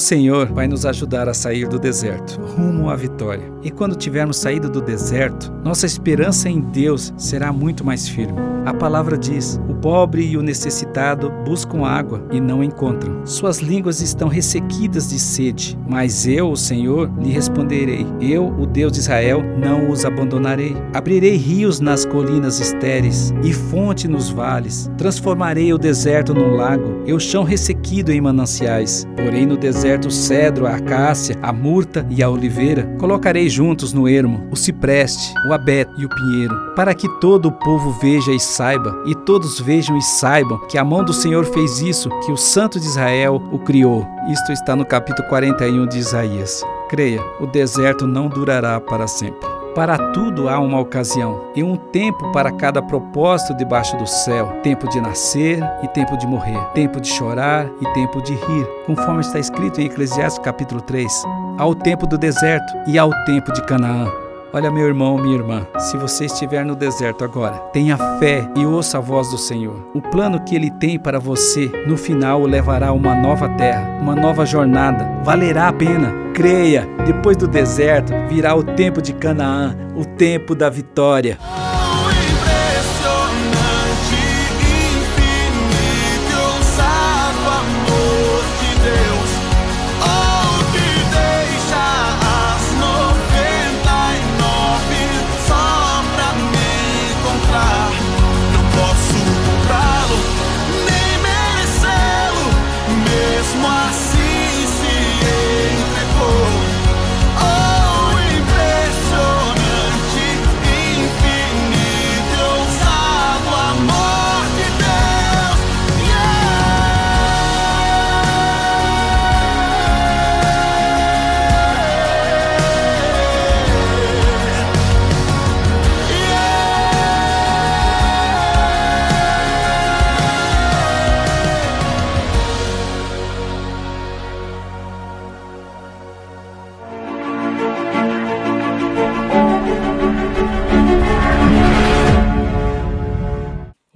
Senhor 0.03 0.47
vai 0.53 0.67
nos 0.67 0.85
ajudar 0.85 1.29
a 1.29 1.35
sair 1.35 1.69
do 1.69 1.79
deserto, 1.79 2.41
rumo 2.41 2.91
à 2.91 2.97
vitória. 2.97 3.45
E 3.63 3.71
quando 3.71 3.95
tivermos 3.95 4.37
saído 4.37 4.69
do 4.69 4.83
deserto, 4.83 5.53
nossa 5.65 5.87
esperança 5.87 6.49
em 6.49 6.61
Deus 6.61 7.15
será 7.17 7.53
muito 7.53 7.85
mais 7.85 8.09
firme. 8.09 8.39
A 8.67 8.75
palavra 8.75 9.17
diz: 9.17 9.61
pobre 9.83 10.25
e 10.25 10.37
o 10.37 10.43
necessitado 10.43 11.31
buscam 11.45 11.85
água 11.85 12.25
e 12.31 12.41
não 12.41 12.63
encontram. 12.63 13.27
Suas 13.27 13.59
línguas 13.59 14.01
estão 14.01 14.29
ressequidas 14.29 15.11
de 15.11 15.19
sede, 15.19 15.77
mas 15.89 16.27
eu, 16.27 16.53
o 16.53 16.57
Senhor, 16.57 17.11
lhe 17.21 17.31
responderei. 17.31 18.07
Eu, 18.21 18.47
o 18.47 18.65
Deus 18.65 18.93
de 18.93 19.01
Israel, 19.01 19.43
não 19.59 19.91
os 19.91 20.05
abandonarei. 20.05 20.77
Abrirei 20.95 21.37
rios 21.37 21.81
nas 21.81 22.05
colinas 22.05 22.61
estéreis 22.61 23.35
e 23.43 23.53
fonte 23.53 24.07
nos 24.07 24.31
vales. 24.31 24.89
Transformarei 24.97 25.73
o 25.73 25.79
deserto 25.79 26.33
num 26.33 26.55
lago 26.55 27.03
e 27.05 27.13
o 27.13 27.19
chão 27.19 27.43
ressequido 27.43 28.13
em 28.13 28.21
mananciais. 28.21 29.07
Porém 29.17 29.45
no 29.45 29.57
deserto 29.57 30.07
o 30.07 30.11
cedro, 30.11 30.67
a 30.67 30.77
acácia, 30.77 31.37
a 31.43 31.53
murta 31.53 32.07
e 32.09 32.23
a 32.23 32.31
oliveira. 32.31 32.85
Colocarei 32.99 33.49
juntos 33.49 33.93
no 33.93 34.09
ermo 34.09 34.47
o 34.53 34.57
cipreste, 34.57 35.35
o 35.49 35.53
abeto 35.53 36.01
e 36.01 36.05
o 36.05 36.09
pinheiro, 36.09 36.55
para 36.77 36.95
que 36.95 37.09
todo 37.21 37.47
o 37.47 37.53
povo 37.53 37.91
veja 38.01 38.31
e 38.31 38.39
saiba, 38.39 39.03
e 39.07 39.15
todos 39.15 39.59
vejam 39.59 39.72
e 39.73 40.03
saibam 40.03 40.59
que 40.69 40.77
a 40.77 40.85
mão 40.85 41.03
do 41.03 41.13
Senhor 41.13 41.45
fez 41.47 41.81
isso, 41.81 42.11
que 42.21 42.31
o 42.31 42.37
Santo 42.37 42.79
de 42.79 42.87
Israel 42.87 43.43
o 43.51 43.59
criou. 43.59 44.07
Isto 44.29 44.53
está 44.53 44.77
no 44.77 44.85
capítulo 44.85 45.27
41 45.29 45.87
de 45.87 45.99
Isaías. 45.99 46.63
Creia, 46.89 47.23
o 47.41 47.47
deserto 47.47 48.07
não 48.07 48.29
durará 48.29 48.79
para 48.79 49.07
sempre. 49.07 49.49
Para 49.75 49.97
tudo 50.13 50.51
há 50.51 50.59
uma 50.59 50.79
ocasião 50.79 51.45
e 51.57 51.63
um 51.63 51.77
tempo 51.77 52.31
para 52.31 52.53
cada 52.53 52.83
propósito 52.83 53.57
debaixo 53.57 53.97
do 53.97 54.07
céu: 54.07 54.59
tempo 54.63 54.87
de 54.91 55.01
nascer 55.01 55.59
e 55.83 55.89
tempo 55.89 56.19
de 56.19 56.27
morrer, 56.27 56.63
tempo 56.75 57.01
de 57.01 57.09
chorar 57.09 57.67
e 57.81 57.87
tempo 57.95 58.21
de 58.21 58.35
rir, 58.35 58.67
conforme 58.85 59.23
está 59.23 59.39
escrito 59.39 59.81
em 59.81 59.87
Eclesiastes 59.87 60.45
capítulo 60.45 60.83
3. 60.83 61.11
Há 61.57 61.67
o 61.67 61.75
tempo 61.75 62.07
do 62.07 62.19
deserto 62.19 62.75
e 62.87 62.99
há 62.99 63.07
o 63.07 63.25
tempo 63.25 63.51
de 63.53 63.63
Canaã. 63.65 64.22
Olha, 64.55 64.71
meu 64.71 64.87
irmão, 64.87 65.17
minha 65.17 65.35
irmã, 65.35 65.67
se 65.79 65.97
você 65.97 66.27
estiver 66.27 66.63
no 66.63 66.77
deserto 66.77 67.25
agora, 67.25 67.57
tenha 67.73 67.97
fé 68.19 68.47
e 68.55 68.67
ouça 68.67 68.99
a 68.99 69.01
voz 69.01 69.31
do 69.31 69.39
Senhor. 69.39 69.89
O 69.95 70.03
plano 70.03 70.45
que 70.45 70.55
Ele 70.55 70.71
tem 70.71 70.99
para 70.99 71.19
você, 71.19 71.73
no 71.87 71.97
final, 71.97 72.43
o 72.43 72.47
levará 72.47 72.89
a 72.89 72.93
uma 72.93 73.15
nova 73.15 73.49
terra, 73.49 73.99
uma 74.03 74.15
nova 74.15 74.45
jornada. 74.45 75.23
Valerá 75.25 75.69
a 75.69 75.73
pena. 75.73 76.13
Creia, 76.35 76.87
depois 77.07 77.35
do 77.35 77.49
deserto 77.49 78.13
virá 78.29 78.55
o 78.55 78.63
tempo 78.63 79.01
de 79.01 79.15
Canaã, 79.15 79.75
o 79.97 80.05
tempo 80.05 80.55
da 80.55 80.69
vitória. 80.69 81.39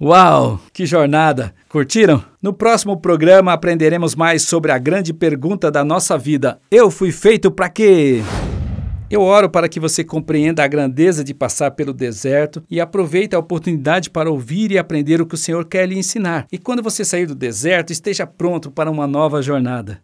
Uau, 0.07 0.61
que 0.71 0.85
jornada! 0.85 1.53
Curtiram? 1.67 2.23
No 2.41 2.53
próximo 2.53 2.95
programa 2.95 3.51
aprenderemos 3.51 4.15
mais 4.15 4.41
sobre 4.43 4.71
a 4.71 4.77
grande 4.77 5.13
pergunta 5.13 5.69
da 5.69 5.83
nossa 5.83 6.17
vida: 6.17 6.61
Eu 6.71 6.89
fui 6.89 7.11
feito 7.11 7.51
para 7.51 7.67
quê? 7.67 8.21
Eu 9.11 9.21
oro 9.21 9.49
para 9.49 9.67
que 9.67 9.81
você 9.81 10.05
compreenda 10.05 10.63
a 10.63 10.67
grandeza 10.67 11.25
de 11.25 11.33
passar 11.33 11.71
pelo 11.71 11.91
deserto 11.91 12.63
e 12.71 12.79
aproveite 12.79 13.35
a 13.35 13.39
oportunidade 13.39 14.09
para 14.09 14.31
ouvir 14.31 14.71
e 14.71 14.77
aprender 14.77 15.19
o 15.19 15.25
que 15.25 15.35
o 15.35 15.37
Senhor 15.37 15.65
quer 15.65 15.85
lhe 15.85 15.99
ensinar. 15.99 16.47
E 16.49 16.57
quando 16.57 16.81
você 16.81 17.03
sair 17.03 17.25
do 17.25 17.35
deserto, 17.35 17.91
esteja 17.91 18.25
pronto 18.25 18.71
para 18.71 18.89
uma 18.89 19.07
nova 19.07 19.41
jornada. 19.41 19.99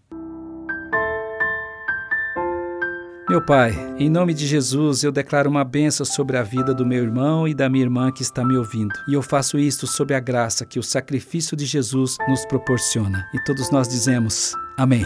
Meu 3.34 3.42
Pai, 3.42 3.74
em 3.98 4.12
nome 4.12 4.32
de 4.32 4.46
Jesus, 4.46 5.04
eu 5.04 5.12
declaro 5.12 5.50
uma 5.50 5.64
bênção 5.64 6.06
sobre 6.06 6.38
a 6.38 6.44
vida 6.44 6.72
do 6.72 6.86
meu 6.86 7.02
irmão 7.02 7.48
e 7.48 7.56
da 7.56 7.68
minha 7.68 7.84
irmã 7.84 8.12
que 8.12 8.22
está 8.22 8.46
me 8.46 8.56
ouvindo. 8.56 8.94
E 9.08 9.16
eu 9.16 9.24
faço 9.24 9.58
isto 9.58 9.88
sob 9.88 10.14
a 10.14 10.20
graça 10.20 10.68
que 10.68 10.78
o 10.78 10.84
sacrifício 10.84 11.58
de 11.58 11.66
Jesus 11.66 12.16
nos 12.28 12.46
proporciona. 12.46 13.28
E 13.34 13.44
todos 13.44 13.72
nós 13.72 13.88
dizemos: 13.88 14.54
Amém. 14.78 15.04